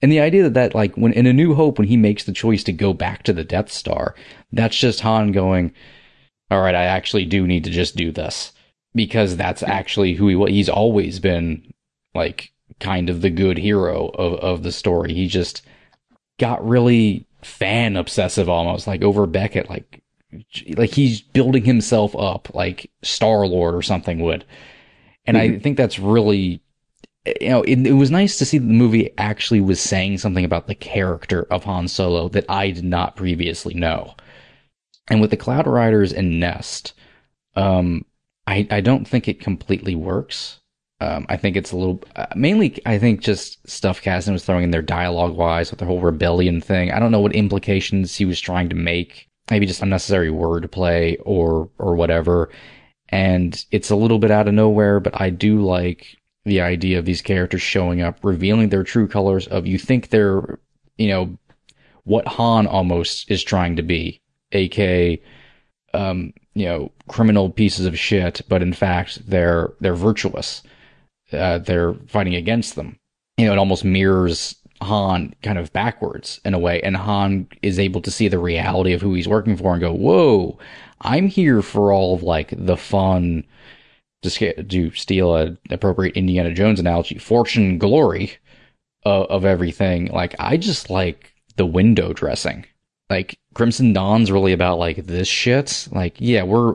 [0.00, 2.32] And the idea that, that like when in A New Hope, when he makes the
[2.32, 4.14] choice to go back to the Death Star,
[4.52, 5.72] that's just Han going,
[6.50, 8.52] all right, I actually do need to just do this
[8.94, 10.50] because that's actually who he was.
[10.50, 11.72] He's always been
[12.14, 15.14] like kind of the good hero of, of the story.
[15.14, 15.62] He just
[16.38, 20.02] got really fan obsessive almost like over Beckett, like,
[20.76, 24.44] like he's building himself up like Star Lord or something would.
[25.26, 26.62] And I think that's really,
[27.40, 30.44] you know, it, it was nice to see that the movie actually was saying something
[30.44, 34.14] about the character of Han Solo that I did not previously know.
[35.10, 36.94] And with the Cloud Riders and Nest,
[37.56, 38.04] um,
[38.46, 40.60] I, I don't think it completely works.
[41.00, 44.64] Um, I think it's a little, uh, mainly, I think just stuff Kasdan was throwing
[44.64, 46.90] in there dialogue wise with the whole rebellion thing.
[46.90, 49.28] I don't know what implications he was trying to make.
[49.50, 52.50] Maybe just unnecessary wordplay or, or whatever.
[53.10, 57.04] And it's a little bit out of nowhere, but I do like the idea of
[57.04, 60.58] these characters showing up, revealing their true colors of you think they're,
[60.96, 61.38] you know,
[62.04, 64.20] what Han almost is trying to be,
[64.52, 65.20] aka,
[65.94, 70.62] um, you know, criminal pieces of shit, but in fact they're they're virtuous.
[71.32, 72.98] Uh, they're fighting against them.
[73.36, 77.78] You know, it almost mirrors Han kind of backwards in a way, and Han is
[77.78, 80.58] able to see the reality of who he's working for and go, "Whoa,
[81.00, 83.44] I'm here for all of like the fun."
[84.22, 88.32] To, sca- to steal an appropriate Indiana Jones analogy, fortune glory
[89.04, 90.06] of, of everything.
[90.06, 92.66] Like I just like the window dressing.
[93.10, 95.88] Like Crimson Dawn's really about like this shit.
[95.92, 96.74] Like yeah, we're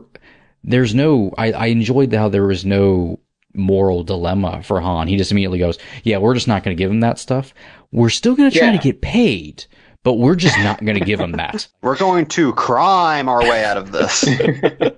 [0.63, 1.33] there's no.
[1.37, 3.19] I I enjoyed how there was no
[3.53, 5.07] moral dilemma for Han.
[5.07, 7.53] He just immediately goes, yeah, we're just not going to give him that stuff.
[7.91, 8.77] We're still going to try Yeah.
[8.77, 9.65] to get paid,
[10.03, 11.67] but we're just not going to give him that.
[11.81, 14.25] We're going to crime our way out of this.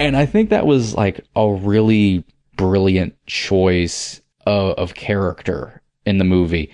[0.00, 2.24] And I think that was like a really
[2.56, 6.72] brilliant choice of, of character in the movie.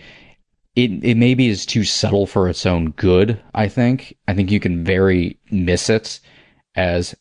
[0.77, 3.41] It it maybe is too subtle for its own good.
[3.55, 4.17] I think.
[4.29, 6.21] I think you can very miss it
[6.77, 7.15] as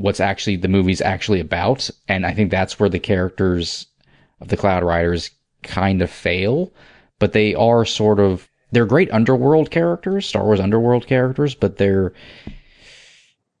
[0.00, 3.86] what's actually the movie's actually about, and I think that's where the characters
[4.40, 5.30] of the Cloud Riders
[5.62, 6.72] kind of fail.
[7.18, 12.12] But they are sort of they're great underworld characters, Star Wars underworld characters, but they're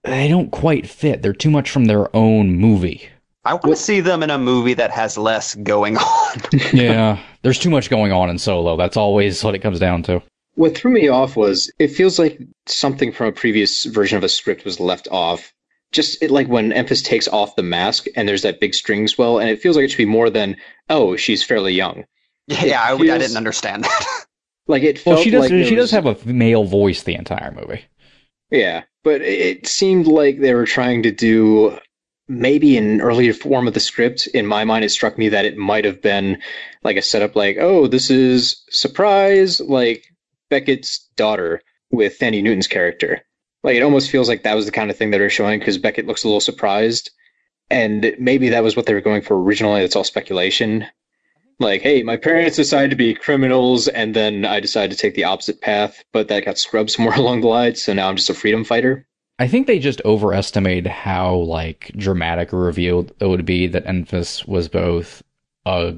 [0.04, 1.22] they don't quite fit.
[1.22, 3.08] They're too much from their own movie.
[3.44, 6.36] I want to see them in a movie that has less going on.
[6.72, 8.76] Yeah, there's too much going on in Solo.
[8.76, 10.22] That's always what it comes down to.
[10.54, 14.28] What threw me off was it feels like something from a previous version of a
[14.28, 15.52] script was left off.
[15.92, 19.38] Just it, like when Enfys takes off the mask and there's that big string swell,
[19.38, 20.56] and it feels like it should be more than
[20.88, 22.04] oh she's fairly young.
[22.46, 24.06] Yeah, I, I feels- didn't understand that.
[24.66, 25.40] Like it felt Well, she does.
[25.40, 27.84] like there she does have a male voice the entire movie.
[28.52, 31.76] Yeah, but it seemed like they were trying to do
[32.28, 34.28] maybe an earlier form of the script.
[34.28, 36.40] In my mind, it struck me that it might have been
[36.84, 40.04] like a setup like, oh, this is surprise, like
[40.50, 43.22] Beckett's daughter with Thandie Newton's character.
[43.62, 45.78] Like it almost feels like that was the kind of thing that they're showing because
[45.78, 47.10] Beckett looks a little surprised.
[47.70, 49.82] And maybe that was what they were going for originally.
[49.82, 50.86] It's all speculation.
[51.60, 55.24] Like, hey, my parents decided to be criminals, and then I decided to take the
[55.24, 58.34] opposite path, but that got scrubbed somewhere along the line, so now I'm just a
[58.34, 59.06] freedom fighter.
[59.38, 64.46] I think they just overestimated how like dramatic a reveal it would be that Enfys
[64.46, 65.22] was both
[65.64, 65.94] a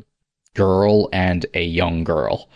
[0.54, 2.48] girl and a young girl.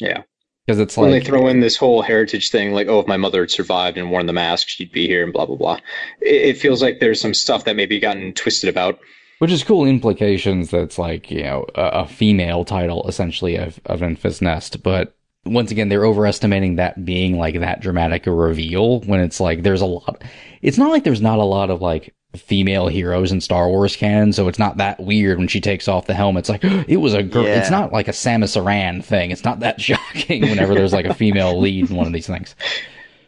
[0.00, 0.22] Yeah.
[0.66, 3.16] Because it's when like they throw in this whole heritage thing, like, oh, if my
[3.16, 5.78] mother had survived and worn the mask, she'd be here, and blah blah blah.
[6.20, 8.98] It, it feels like there's some stuff that maybe gotten twisted about.
[9.38, 14.00] Which is cool implications that's like, you know, a, a female title essentially of, of
[14.00, 14.82] Enfys Nest.
[14.82, 15.14] But
[15.44, 19.82] once again, they're overestimating that being like that dramatic a reveal when it's like there's
[19.82, 20.22] a lot.
[20.62, 24.32] It's not like there's not a lot of like female heroes in Star Wars canon,
[24.32, 26.40] so it's not that weird when she takes off the helmet.
[26.40, 27.44] It's like, it was a girl.
[27.44, 27.60] Yeah.
[27.60, 29.30] It's not like a Samus Aran thing.
[29.30, 32.54] It's not that shocking whenever there's like a female lead in one of these things.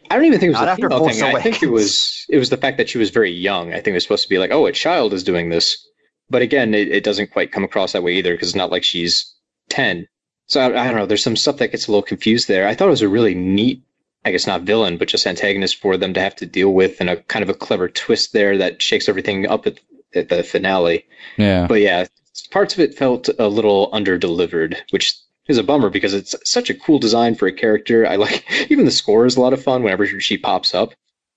[0.09, 1.35] I don't even think it was Not a after female Force thing.
[1.35, 3.73] I think it was it was the fact that she was very young.
[3.73, 5.87] I think it was supposed to be like, oh, a child is doing this,
[6.29, 8.83] but again, it, it doesn't quite come across that way either because it's not like
[8.83, 9.31] she's
[9.69, 10.07] ten.
[10.47, 11.05] So I, I don't know.
[11.05, 12.67] There's some stuff that gets a little confused there.
[12.67, 13.83] I thought it was a really neat,
[14.29, 17.09] I guess not villain, but just antagonist for them to have to deal with, and
[17.09, 19.79] a kind of a clever twist there that shakes everything up at,
[20.15, 21.05] at the finale.
[21.37, 21.67] Yeah.
[21.67, 22.05] But yeah,
[22.51, 25.15] parts of it felt a little underdelivered, which
[25.47, 28.07] is a bummer because it's such a cool design for a character.
[28.07, 30.93] I like even the score is a lot of fun whenever she pops up.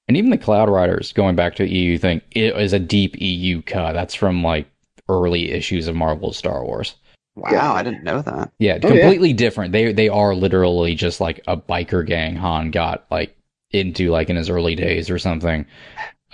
[0.08, 3.62] And even the Cloud Riders, going back to EU thing, it is a deep EU
[3.62, 3.94] cut.
[3.94, 4.66] That's from like
[5.08, 6.96] early issues of Marvel's Star Wars.
[7.34, 7.72] Wow, Yeah.
[7.72, 8.52] I didn't know that.
[8.58, 9.00] Yeah, Oh, yeah.
[9.00, 9.72] completely different.
[9.72, 13.36] They they are literally just like a biker gang Han got like
[13.70, 15.66] into like in his early days or something.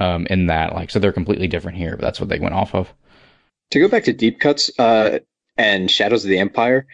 [0.01, 2.75] Um, in that like so they're completely different here, but that's what they went off
[2.75, 2.93] of.
[3.73, 5.19] To go back to deep cuts uh,
[5.57, 6.87] and Shadows of the Empire,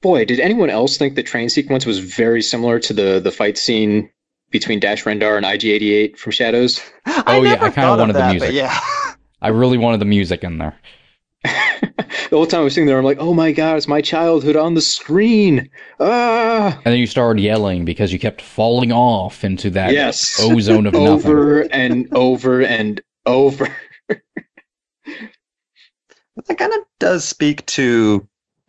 [0.00, 3.56] boy, did anyone else think the train sequence was very similar to the the fight
[3.58, 4.10] scene
[4.50, 6.80] between Dash Rendar and IG88 from Shadows?
[7.06, 8.52] I Oh, yeah, I kinda thought of wanted the music.
[8.52, 8.78] Yeah.
[9.42, 10.74] I really wanted the music in there.
[11.44, 14.56] the whole time I was sitting there, I'm like, oh my god, it's my childhood
[14.56, 15.68] on the screen.
[16.00, 20.86] Ah, And then you started yelling because you kept falling off into that yes, ozone
[20.86, 21.08] of nothing.
[21.08, 23.68] over and over and over.
[26.48, 28.26] That kind of does speak to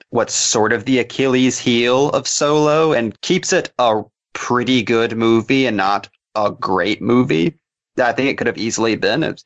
[0.10, 4.02] what's sort of the Achilles heel of Solo and keeps it a
[4.34, 7.58] pretty good movie and not a great movie.
[7.98, 9.24] I think it could have easily been.
[9.24, 9.46] It's,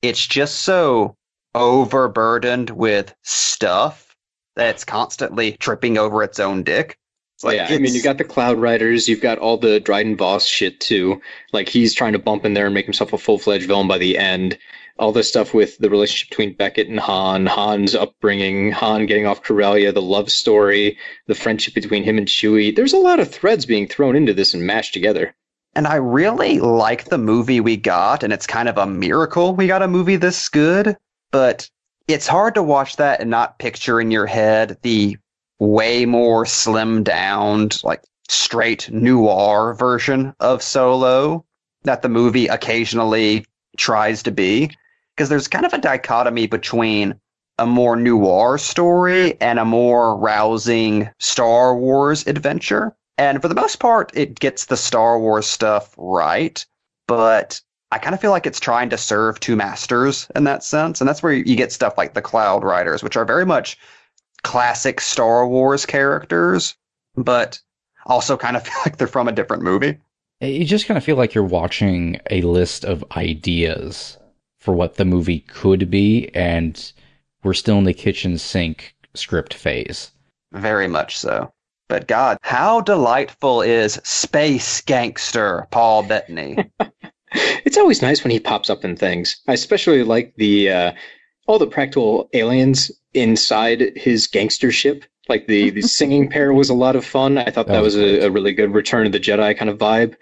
[0.00, 1.17] it's just so
[1.54, 4.14] overburdened with stuff
[4.56, 6.98] that's constantly tripping over its own dick.
[7.36, 9.78] It's Oh, yeah, I mean, it's- you got the Cloud Riders, you've got all the
[9.78, 11.20] Dryden Voss shit too.
[11.52, 13.98] Like he's trying to bump in there and make himself a full fledged villain by
[13.98, 14.58] the end.
[14.98, 19.44] All this stuff with the relationship between Beckett and Han, Han's upbringing, Han getting off
[19.44, 22.74] Corellia, the love story, the friendship between him and Chewie.
[22.74, 25.36] There's a lot of threads being thrown into this and mashed together.
[25.76, 29.68] And I really like the movie we got, and it's kind of a miracle we
[29.68, 30.96] got a movie this good.
[31.30, 31.68] But
[32.06, 35.16] it's hard to watch that and not picture in your head the
[35.58, 41.44] way more slimmed down, like straight noir version of Solo
[41.82, 43.44] that the movie occasionally
[43.76, 44.70] tries to be.
[45.16, 47.18] Because there's kind of a dichotomy between
[47.58, 52.94] a more noir story and a more rousing Star Wars adventure.
[53.16, 56.64] And for the most part, it gets the Star Wars stuff right.
[57.08, 57.60] But
[57.90, 61.00] I kind of feel like it's trying to serve two masters in that sense.
[61.00, 63.78] And that's where you get stuff like the Cloud Riders, which are very much
[64.42, 66.76] classic Star Wars characters,
[67.16, 67.60] but
[68.06, 69.98] also kind of feel like they're from a different movie.
[70.40, 74.18] You just kind of feel like you're watching a list of ideas
[74.60, 76.92] for what the movie could be, and
[77.42, 80.12] we're still in the kitchen sink script phase.
[80.52, 81.52] Very much so.
[81.88, 86.70] But God, how delightful is Space Gangster Paul Bettany?
[87.64, 89.40] It's always nice when he pops up in things.
[89.46, 90.92] I especially like the uh,
[91.46, 95.04] all the practical aliens inside his gangster ship.
[95.28, 97.38] Like the, the singing pair was a lot of fun.
[97.38, 99.70] I thought that, That was, was a, a really good Return of the Jedi kind
[99.70, 100.14] of vibe.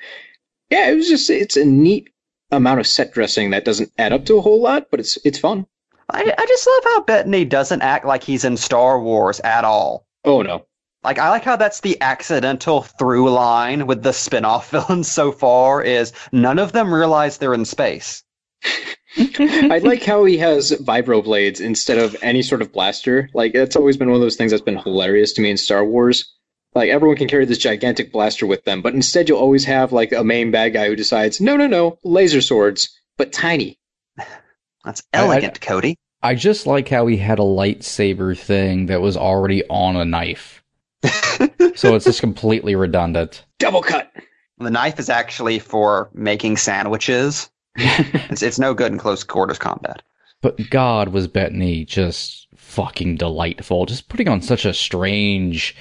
[0.71, 2.11] Yeah, it was just it's a neat
[2.51, 5.39] amount of set dressing that doesn't add up to a whole lot, but it's it's
[5.39, 5.67] fun.
[6.11, 10.07] I, I just love how Bettany doesn't act like he's in Star Wars at all.
[10.25, 10.67] Oh no,
[11.07, 15.81] Like I like how that's the accidental through line with the spin-off villains so far
[15.81, 18.25] is none of them realize they're in space.
[19.17, 23.31] I like how he has vibroblades instead of any sort of blaster.
[23.35, 25.85] Like that's always been one of those things that's been hilarious to me in Star
[25.85, 26.35] Wars.
[26.75, 30.11] Like everyone can carry this gigantic blaster with them, but instead you'll always have like
[30.11, 33.79] a main bad guy who decides, no, no, no, laser swords, but tiny.
[34.85, 35.95] That's I- I- elegant, Cody.
[36.21, 40.65] I just like how he had a lightsaber thing that was already on a knife.
[41.75, 43.45] so it's just completely redundant.
[43.59, 44.11] Double cut.
[44.59, 47.51] The knife is actually for making sandwiches.
[47.77, 50.03] it's it's no good in close quarters combat.
[50.41, 53.87] But God, was Bettany just fucking delightful.
[53.87, 55.75] Just putting on such a strange,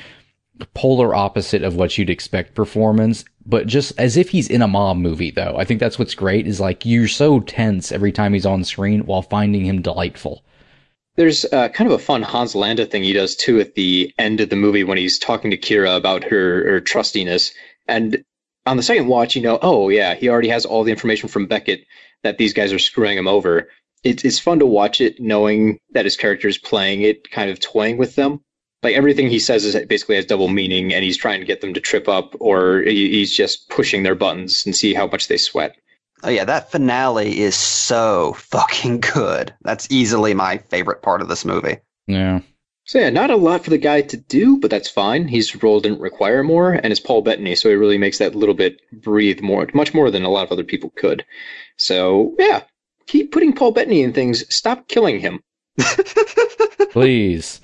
[0.74, 4.98] polar opposite of what you'd expect performance, but just as if he's in a mob
[4.98, 5.56] movie, though.
[5.58, 9.06] I think that's what's great is like you're so tense every time he's on screen
[9.06, 10.44] while finding him delightful.
[11.16, 14.42] There's uh, kind of a fun Hans Landa thing he does too at the end
[14.42, 17.54] of the movie when he's talking to Qi'ra about her, her trustiness.
[17.88, 18.24] And
[18.66, 21.46] on the second watch, you know, oh yeah, he already has all the information from
[21.46, 21.86] Beckett
[22.24, 23.70] that these guys are screwing him over.
[24.04, 27.60] It's it's fun to watch it knowing that his character is playing it, kind of
[27.60, 28.42] toying with them.
[28.84, 31.74] Like everything he says is basically has double meaning, and he's trying to get them
[31.74, 35.76] to trip up, or he's just pushing their buttons and see how much they sweat.
[36.26, 39.54] Oh yeah, that finale is so fucking good.
[39.62, 41.78] That's easily my favorite part of this movie.
[42.08, 42.40] Yeah.
[42.86, 45.28] So yeah, not a lot for the guy to do, but that's fine.
[45.28, 48.56] His role didn't require more, and it's Paul Bettany, so he really makes that little
[48.56, 51.24] bit breathe more, much more than a lot of other people could.
[51.78, 52.64] So yeah,
[53.06, 54.52] keep putting Paul Bettany in things.
[54.54, 55.44] Stop killing him.
[56.92, 57.62] Please.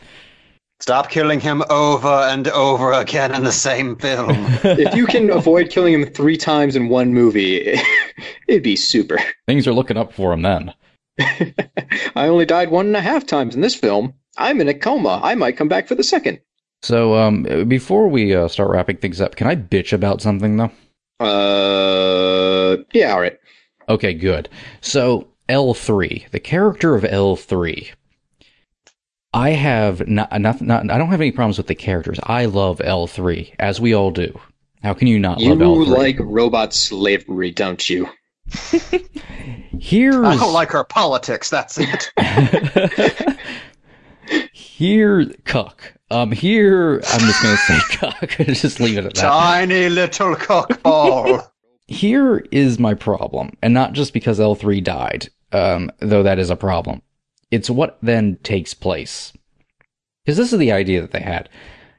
[0.82, 4.32] Stop killing him over and over again in the same film.
[4.64, 7.80] If you can avoid killing him three times in one movie,
[8.48, 9.20] it'd be super.
[9.46, 10.74] Things are looking up for him then.
[11.20, 14.16] I only died one and a half times in this film.
[14.38, 15.20] I'm in a coma.
[15.22, 16.40] I might come back for the second.
[16.82, 20.72] So, um, before we uh, start wrapping things up, can I bitch about something though?
[21.24, 23.38] Uh, yeah, all right.
[23.88, 24.50] Okay, good.
[24.82, 27.92] So L3, the character of L3.
[29.34, 32.20] I have not, not, not I don't have any problems with the characters.
[32.24, 34.38] I love L3, as we all do.
[34.84, 35.88] How can you not You love L3?
[35.88, 38.10] like robot slavery, don't you?
[39.80, 42.12] Here's I don't like her politics, that's it.
[44.54, 45.94] here cuck.
[46.10, 48.30] Um here I'm just gonna say cuck.
[48.48, 49.22] just leave it at that.
[49.22, 51.48] Tiny little cockball.
[51.88, 56.56] Here is my problem, and not just because L3 died, um, though that is a
[56.56, 57.02] problem.
[57.52, 59.34] It's what then takes place.
[60.26, 61.50] Because this is the idea that they had.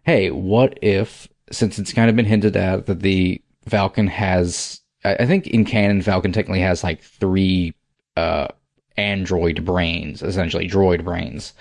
[0.04, 5.26] Hey, what if, since it's kind of been hinted at that the Falcon has, I
[5.26, 7.74] think in canon, Falcon technically has like three,
[8.16, 8.48] uh,
[8.96, 11.52] android brains, essentially droid brains,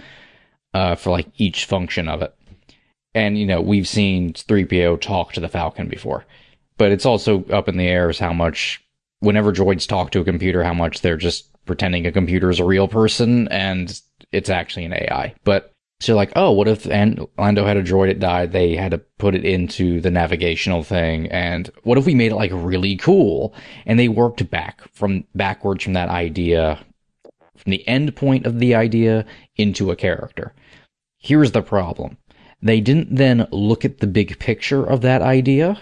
[0.74, 2.34] uh, for like each function of it.
[3.14, 6.26] And, you know, we've seen 3PO talk to the Falcon before
[6.82, 8.84] but it's also up in the air as how much
[9.20, 12.66] whenever droids talk to a computer how much they're just pretending a computer is a
[12.66, 14.02] real person and
[14.32, 18.10] it's actually an ai but so like oh what if and lando had a droid
[18.10, 18.52] it died?
[18.52, 21.28] They had to put it into the navigational thing.
[21.28, 23.54] And what if we made it like really cool?
[23.86, 26.84] And they worked back from backwards from that idea
[27.56, 30.56] from the end point of the idea into a character.
[31.20, 32.18] Here's the problem.
[32.64, 35.80] They didn't then look at the big picture of that idea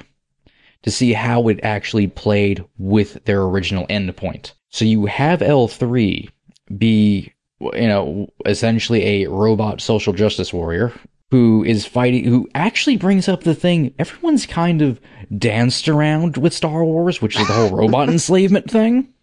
[0.83, 4.53] to see how it actually played with their original endpoint.
[4.69, 6.29] So you have L3
[6.77, 10.93] be, you know, essentially a robot social justice warrior
[11.31, 14.99] who is fighting, who actually brings up the thing everyone's kind of
[15.37, 19.13] danced around with Star Wars, which is the whole robot enslavement thing.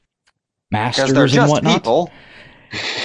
[0.71, 2.11] Because they're Masters and whatnot people.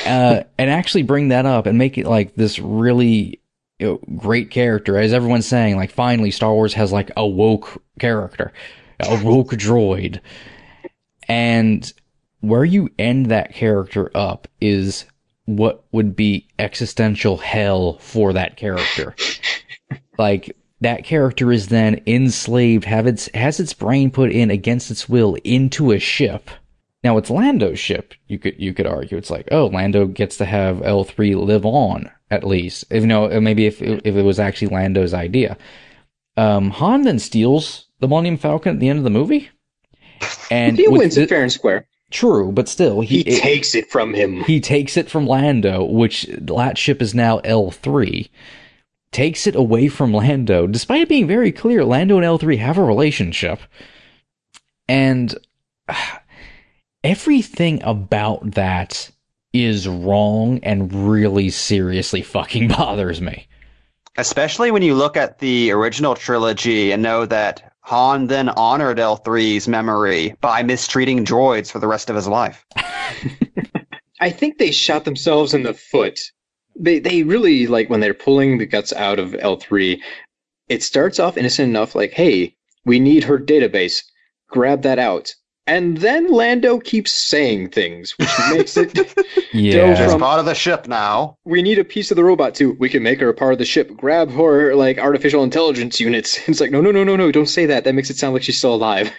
[0.06, 3.41] uh, and actually bring that up and make it like this really
[3.82, 5.76] you know, great character, as everyone's saying.
[5.76, 8.54] Like, finally, Star Wars has like a woke character,
[9.00, 10.22] a woke droid,
[11.28, 11.92] and
[12.42, 15.06] where you end that character up is
[15.46, 19.16] what would be existential hell for that character.
[20.20, 25.10] like that character is then enslaved, have its has its brain put in against its
[25.10, 26.52] will into a ship.
[27.04, 28.14] Now it's Lando's ship.
[28.28, 31.66] You could you could argue it's like oh Lando gets to have L three live
[31.66, 32.86] on at least.
[32.90, 35.58] If you know maybe if if it was actually Lando's idea.
[36.38, 39.50] Um, Han then steals the Millennium Falcon at the end of the movie,
[40.50, 41.88] and He wins it fair and square.
[42.10, 44.42] True, but still He it- takes it from him.
[44.44, 48.30] he takes it from Lando, which that ship is now L3.
[49.12, 52.84] Takes it away from Lando, despite it being very clear Lando and L3 have a
[52.84, 53.60] relationship.
[54.88, 55.36] And
[55.90, 56.22] ah,
[57.04, 59.12] everything about that
[59.54, 63.48] is wrong and really seriously fucking bothers me.
[64.18, 69.68] Especially when you look at the original trilogy and know that Han then honored L3's
[69.68, 72.66] memory by mistreating droids for the rest of his life.
[74.22, 76.20] I think they shot themselves in the foot.
[76.76, 80.00] They they really like when they're pulling the guts out of L3.
[80.70, 84.04] It starts off innocent enough, like, "Hey, we need her database.
[84.48, 85.34] Grab that out."
[85.68, 88.98] And then Lando keeps saying things, which makes it.
[89.54, 89.96] Yeah.
[89.96, 91.36] She's from- part of the ship now.
[91.44, 92.72] we need a piece of the robot too.
[92.80, 93.92] We can make her a part of the ship.
[93.98, 96.40] Grab her like artificial intelligence units.
[96.48, 97.32] It's like no, no, no, no, no.
[97.32, 97.84] Don't say that.
[97.84, 99.12] That makes it sound like she's still alive.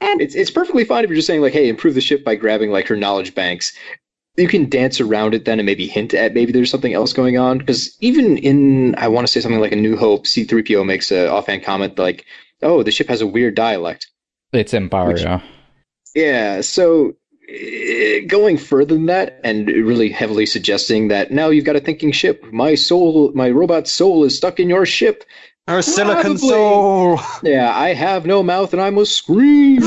[0.00, 2.36] And- it's it's perfectly fine if you're just saying like, hey, improve the ship by
[2.36, 3.72] grabbing like her knowledge banks.
[4.36, 7.36] You can dance around it then and maybe hint at maybe there's something else going
[7.38, 11.10] on because even in I want to say something like a New Hope, C-3PO makes
[11.10, 12.24] a offhand comment like,
[12.62, 14.06] oh, the ship has a weird dialect.
[14.56, 15.40] It's Empire, Which- yeah.
[16.14, 17.12] Yeah, so
[17.48, 22.10] eh, going further than that and really heavily suggesting that now you've got a thinking
[22.12, 22.42] ship.
[22.52, 25.24] My soul, my robot soul is stuck in your ship.
[25.68, 26.48] our silicon Probably.
[26.48, 27.20] soul.
[27.42, 29.82] Yeah, I have no mouth and I must scream.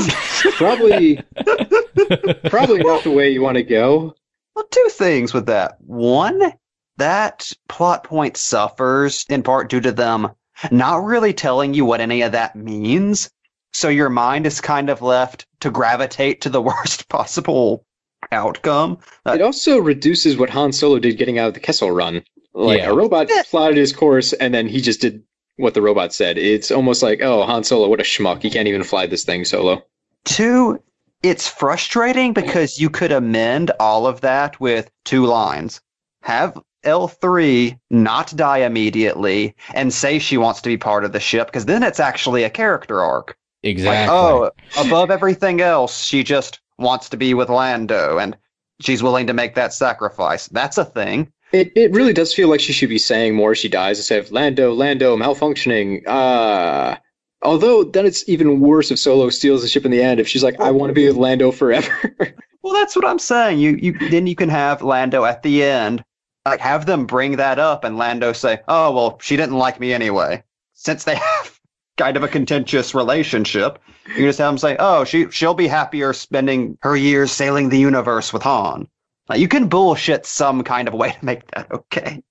[0.56, 1.16] probably,
[2.44, 4.14] probably not the way you want to go.
[4.54, 5.78] Well, two things with that.
[5.80, 6.52] One,
[6.98, 10.30] that plot point suffers in part due to them
[10.70, 13.30] not really telling you what any of that means.
[13.72, 17.84] So your mind is kind of left to gravitate to the worst possible
[18.32, 18.98] outcome.
[19.26, 22.22] Uh, it also reduces what Han Solo did getting out of the Kessel Run.
[22.52, 22.90] Like Yeah.
[22.90, 23.42] a robot Yeah.
[23.50, 25.22] plotted his course and then he just did
[25.56, 26.36] what the robot said.
[26.38, 28.42] It's almost like, oh, Han Solo, what a schmuck.
[28.42, 29.82] He can't even fly this thing solo.
[30.24, 30.82] Two,
[31.22, 35.80] it's frustrating because you could amend all of that with two lines.
[36.22, 41.46] Have L3 not die immediately and say she wants to be part of the ship
[41.48, 43.36] because then it's actually a character arc.
[43.62, 44.06] Exactly.
[44.06, 44.50] Like, oh,
[44.86, 48.36] above everything else, she just wants to be with Lando and
[48.80, 50.48] she's willing to make that sacrifice.
[50.48, 51.32] That's a thing.
[51.52, 54.20] It it really does feel like she should be saying more as she dies instead
[54.20, 56.06] of Lando, Lando, malfunctioning.
[56.06, 56.96] Uh
[57.42, 60.44] although then it's even worse if Solo steals the ship in the end if she's
[60.44, 62.14] like, I want to be with Lando forever.
[62.62, 63.58] Well, that's what I'm saying.
[63.58, 66.04] You you then you can have Lando at the end,
[66.44, 69.92] like have them bring that up and Lando say, "Oh, well, she didn't like me
[69.92, 70.42] anyway."
[70.74, 71.59] Since they have
[72.00, 73.78] kind of a contentious relationship,
[74.08, 77.68] you can just have them say, "Oh, she she'll be happier spending her years sailing
[77.68, 78.88] the universe with Han."
[79.28, 82.22] Like, you can bullshit some kind of way to make that okay.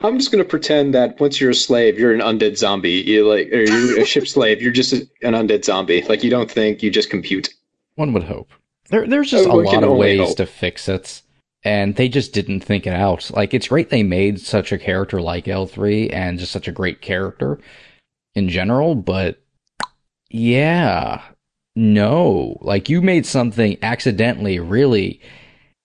[0.00, 3.02] I'm just gonna pretend that once you're a slave, you're an undead zombie.
[3.04, 6.02] You like or you're a ship slave, you're just a, an undead zombie.
[6.02, 7.48] Like you don't think, you just compute.
[7.96, 8.50] One would hope.
[8.90, 10.36] There, there's just a lot of ways hope.
[10.36, 11.22] to fix it,
[11.64, 13.28] and they just didn't think it out.
[13.32, 17.00] Like, it's great they made such a character like L3 and just such a great
[17.00, 17.58] character
[18.36, 19.42] in general, but
[20.30, 21.22] yeah,
[21.74, 22.58] no.
[22.60, 25.20] Like, you made something accidentally really,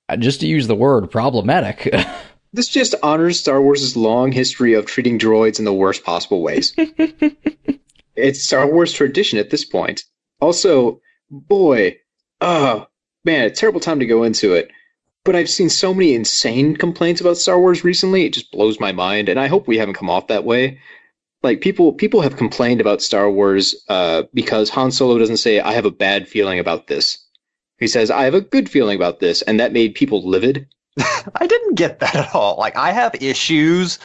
[0.09, 1.91] uh, just to use the word, problematic.
[2.53, 6.73] This just honors Star Wars' long history of treating droids in the worst possible ways.
[8.15, 10.03] it's Star Wars tradition at this point.
[10.41, 10.99] Also,
[11.29, 11.97] boy,
[12.41, 12.87] oh
[13.23, 14.69] man, a terrible time to go into it.
[15.23, 18.91] But I've seen so many insane complaints about Star Wars recently, it just blows my
[18.91, 20.77] mind, and I hope we haven't come off that way.
[21.43, 25.73] Like people people have complained about Star Wars uh, because Han Solo doesn't say, I
[25.73, 27.17] have a bad feeling about this.
[27.79, 30.67] He says, I have a good feeling about this, and that made people livid.
[30.99, 32.57] I didn't get that at all.
[32.57, 33.97] Like I have issues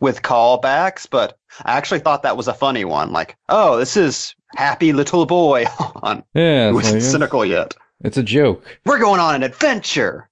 [0.00, 3.12] with callbacks, but I actually thought that was a funny one.
[3.12, 7.44] Like, oh, this is happy little boy Han, yeah, who it's, isn't like, it's- cynical
[7.44, 7.76] yet.
[8.02, 8.64] it's a joke.
[8.86, 10.29] We're going on an adventure.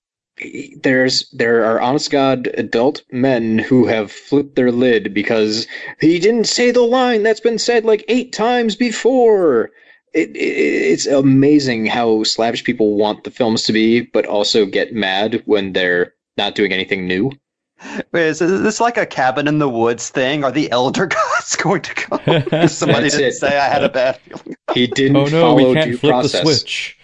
[0.82, 5.66] There's there are honest god adult men who have flipped their lid because
[6.00, 9.70] he didn't say the line that's been said like eight times before.
[10.14, 14.94] It, it, it's amazing how slavish people want the films to be, but also get
[14.94, 17.30] mad when they're not doing anything new.
[18.12, 20.44] Wait, is this like a cabin in the woods thing?
[20.44, 22.18] Are the elder gods going to come?
[22.68, 23.32] Somebody That's didn't it.
[23.34, 24.56] say I had a bad feeling.
[24.74, 26.40] He didn't Oh no, follow we can't flip process.
[26.40, 26.98] the switch.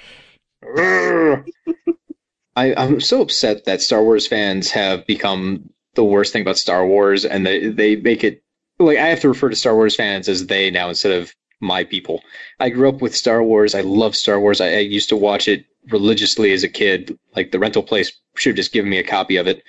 [2.56, 6.86] I, I'm so upset that Star Wars fans have become the worst thing about Star
[6.86, 8.42] Wars, and they they make it
[8.78, 11.84] like I have to refer to Star Wars fans as they now instead of my
[11.84, 12.22] people.
[12.60, 13.74] I grew up with Star Wars.
[13.74, 14.60] I love Star Wars.
[14.60, 17.18] I, I used to watch it religiously as a kid.
[17.34, 19.62] Like the rental place should have just given me a copy of it.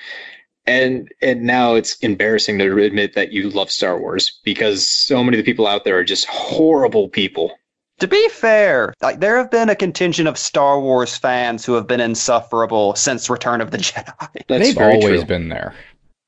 [0.67, 5.37] And and now it's embarrassing to admit that you love Star Wars because so many
[5.37, 7.57] of the people out there are just horrible people.
[7.99, 11.87] To be fair, like there have been a contingent of Star Wars fans who have
[11.87, 14.27] been insufferable since Return of the Jedi.
[14.47, 15.25] That's They've always true.
[15.25, 15.73] been there.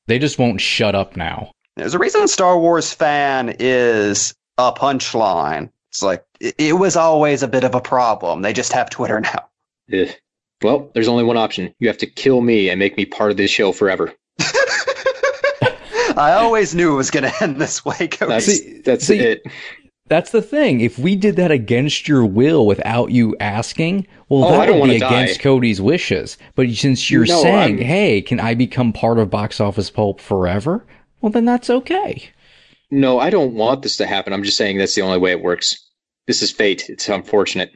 [0.06, 1.52] They just won't shut up now.
[1.76, 5.70] There's a reason Star Wars fan is a punchline.
[5.90, 8.40] It's like it, it was always a bit of a problem.
[8.42, 9.48] They just have Twitter now.
[9.92, 10.08] Ugh.
[10.62, 11.72] Well, there's only one option.
[11.78, 14.12] You have to kill me and make me part of this show forever.
[16.16, 18.32] I always knew it was going to end this way, Cody.
[18.32, 19.42] That's that's see- it.
[20.08, 20.80] That's the thing.
[20.80, 24.78] If we did that against your will without you asking, well, Oh, that would be
[24.80, 25.22] wanna die.
[25.22, 26.38] against Cody's wishes.
[26.54, 30.20] But since you're No, saying, I'm- hey, can I become part of Box Office Pulp
[30.20, 30.84] forever?
[31.20, 32.22] Well, then that's okay.
[32.90, 34.32] No, I don't want this to happen.
[34.32, 35.76] I'm just saying that's the only way it works.
[36.26, 36.88] This is fate.
[36.88, 37.70] It's unfortunate.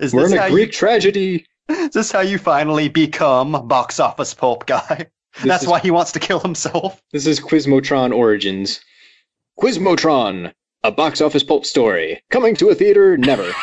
[0.00, 1.44] Is We're this, in how a you, Greek tragedy.
[1.68, 5.06] This is this how you finally become box office pulp guy?
[5.44, 7.02] That's is- why he wants to kill himself.
[7.12, 8.80] This is Quizmotron Origins.
[9.58, 10.52] Quizmotron,
[10.84, 12.22] a box office pulp story.
[12.30, 13.50] Coming to a theater never.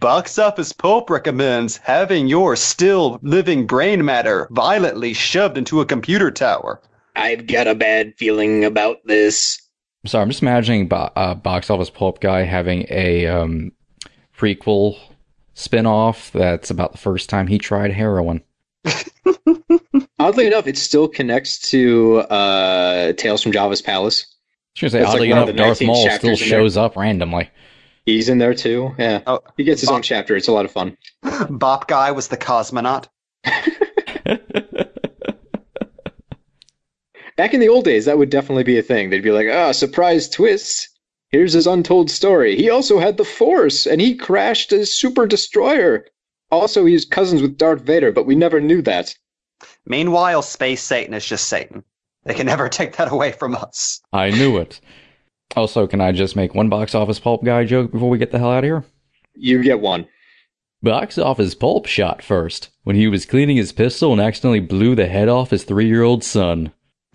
[0.00, 6.30] Box office pulp recommends having your still living brain matter violently shoved into a computer
[6.30, 6.82] tower.
[7.16, 9.58] I've got a bad feeling about this.
[10.04, 13.72] Sorry, I'm just imagining bo- uh, Box Office Pulp guy having a um,
[14.36, 14.98] prequel
[15.54, 18.42] spin-off that's about the first time he tried heroin.
[20.18, 24.26] Oddly enough, it still connects to uh, Tales from Jabba's Palace.
[24.82, 26.48] I was say, It's like oddly one enough, the Darth 19 Maul still chapters there.
[26.48, 27.50] shows up randomly.
[28.06, 28.94] He's in there too.
[28.98, 30.34] Yeah, Oh, he gets his Bob- own chapter.
[30.36, 30.96] It's a lot of fun.
[31.50, 33.06] Bop guy was the cosmonaut.
[37.36, 39.10] Back in the old days, that would definitely be a thing.
[39.10, 40.88] They'd be like, ah, surprise twist.
[41.30, 42.56] Here's his untold story.
[42.56, 46.06] He also had the Force, and he crashed a super destroyer.
[46.50, 49.14] Also, he's cousins with Darth Vader, but we never knew that.
[49.86, 51.84] Meanwhile, Space Satan is just Satan.
[52.28, 54.00] They can never take that away from us.
[54.12, 54.80] I knew it.
[55.56, 58.38] Also, can I just make one Box Office Pulp guy joke before we get the
[58.38, 58.84] hell out of here?
[59.34, 60.06] You get one.
[60.82, 65.06] Box Office Pulp shot first when he was cleaning his pistol and accidentally blew the
[65.08, 66.72] head off his three-year-old son.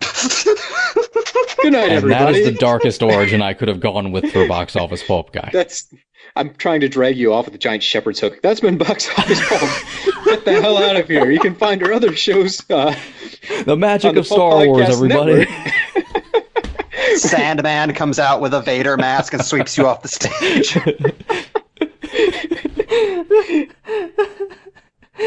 [1.62, 2.38] Good night, And that everybody.
[2.40, 5.48] is the darkest origin I could have gone with for Box Office Pulp guy.
[5.52, 5.88] That's.
[6.36, 8.40] I'm trying to drag you off with a giant shepherd's hook.
[8.42, 9.70] That's been Box Office Pulp.
[10.34, 11.30] Get the hell out of here.
[11.30, 12.68] You can find our other shows.
[12.68, 12.92] Uh,
[13.66, 15.46] The magic on the of Star Pulp Wars, everybody.
[17.16, 20.74] Sandman comes out with a Vader mask and sweeps you off the stage.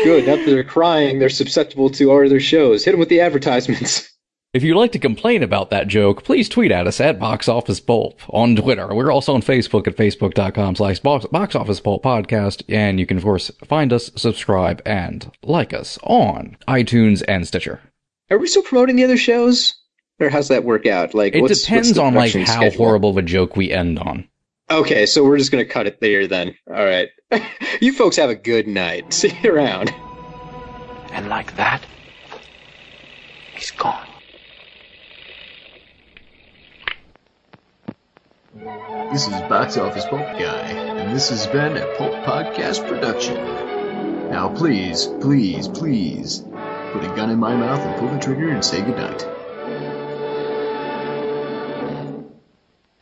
[0.03, 0.27] Good.
[0.27, 2.83] Now that they're crying, they're susceptible to our other shows.
[2.83, 4.11] Hit them with the advertisements.
[4.53, 7.81] If you'd like to complain about that joke, please tweet at us at Box Office
[7.81, 8.87] Pulp on Twitter.
[8.95, 12.63] We're also on Facebook at facebook.com slash Box Box Office Pulp Podcast.
[12.69, 17.81] And you can, of course, find us, subscribe, and like us on iTunes and Stitcher.
[18.31, 19.75] Are we still promoting the other shows?
[20.19, 21.13] Or how's that work out?
[21.13, 22.77] Like, It what's, depends what's on like production how schedule?
[22.85, 24.27] horrible of a joke we end on.
[24.71, 26.55] Okay, so we're just gonna cut it there then.
[26.69, 27.09] All right.
[27.81, 29.13] you folks have a good night.
[29.13, 29.93] See you around.
[31.11, 31.85] And like that,
[33.53, 34.06] he's gone.
[39.11, 43.35] This is Box Office Pulp Guy, and this has been a Pulp Podcast production.
[44.31, 46.39] Now please, please, please,
[46.91, 49.23] put a gun in my mouth and pull the trigger and say goodnight.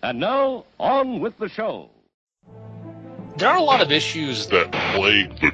[0.03, 1.89] And now, on with the show.
[3.37, 5.51] There are a lot of issues that plague the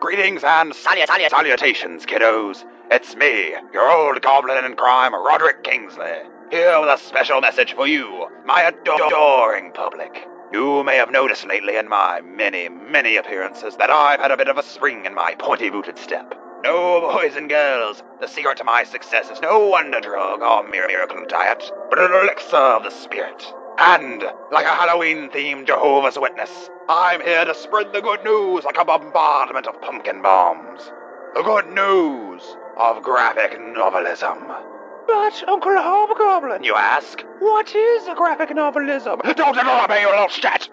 [0.00, 2.64] Greetings and salut- salut- salutations, kiddos.
[2.90, 6.18] It's me, your old goblin in crime, Roderick Kingsley,
[6.50, 10.26] here with a special message for you, my adoring public.
[10.52, 14.48] You may have noticed lately in my many, many appearances that I've had a bit
[14.48, 16.34] of a spring in my pointy-booted step.
[16.64, 20.88] No, boys and girls, the secret to my success is no wonder drug or mere
[20.88, 23.54] miracle diet, but an elixir of the spirit.
[23.78, 28.76] And, like a Halloween themed Jehovah's Witness, I'm here to spread the good news like
[28.76, 30.90] a bombardment of pumpkin bombs.
[31.34, 32.42] The good news
[32.76, 34.79] of graphic novelism.
[35.06, 39.22] But, Uncle Hobgoblin, you ask, what is a graphic novelism?
[39.36, 40.68] Don't interrupt me, you little shit!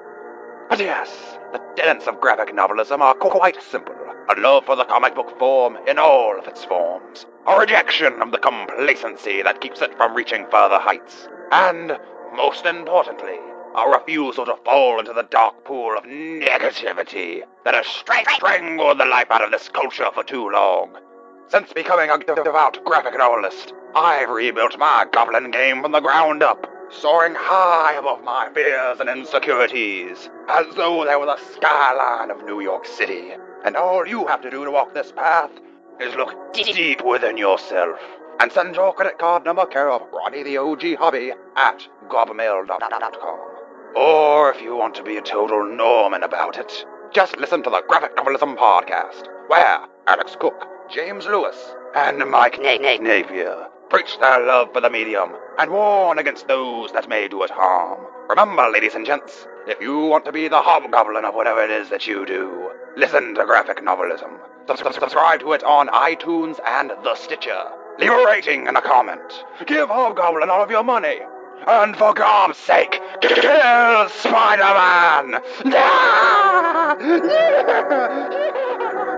[0.70, 3.96] But yes, the tenets of graphic novelism are quite simple.
[4.30, 7.26] A love for the comic book form in all of its forms.
[7.48, 11.30] A rejection of the complacency that keeps it from reaching further heights.
[11.52, 11.98] And,
[12.36, 13.40] most importantly,
[13.78, 19.32] a refusal to fall into the dark pool of negativity that has strangled the life
[19.32, 20.98] out of this culture for too long.
[21.48, 26.68] Since becoming a devout graphic novelist, I've rebuilt my goblin game from the ground up,
[26.92, 32.62] soaring high above my fears and insecurities, as though they were the skyline of New
[32.62, 33.32] York City.
[33.66, 35.50] And all you have to do to walk this path
[36.00, 38.00] is look deep within yourself
[38.40, 43.40] and send your credit card number care of Ronnie the OG Hobby at gobmail.com.
[43.96, 47.82] Or if you want to be a total Norman about it, just listen to the
[47.88, 54.46] Graphic Novelism Podcast, where Alex Cook, James Lewis, and Mike Na- Na- Napier preach their
[54.46, 58.00] love for the medium and warn against those that may do it harm.
[58.30, 61.90] Remember, ladies and gents, if you want to be the hobgoblin of whatever it is
[61.90, 64.40] that you do, listen to Graphic Novelism.
[64.68, 67.64] Subscribe to it on iTunes and The Stitcher.
[68.00, 69.46] Leave a rating and a comment.
[69.66, 71.20] Give Hobgoblin all of your money.
[71.66, 75.42] And for God's sake, kill Spider-Man!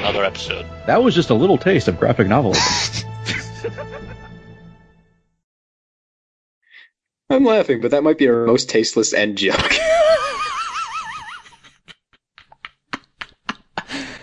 [0.00, 0.66] another episode.
[0.90, 3.04] That was just a little taste of graphic novelism.
[7.30, 9.56] I'm laughing, but that might be our most tasteless end joke.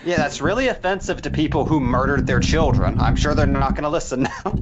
[0.04, 2.98] Yeah, that's really offensive to people who murdered their children.
[2.98, 4.40] I'm sure they're not going to listen now.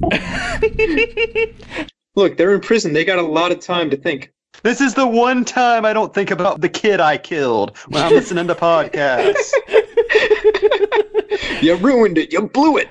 [2.15, 2.91] Look, they're in prison.
[2.91, 4.33] They got a lot of time to think.
[4.63, 8.11] This is the one time I don't think about the kid I killed when I'm
[8.11, 9.53] listening to podcasts.
[11.61, 12.31] You ruined it.
[12.31, 12.89] You blew it.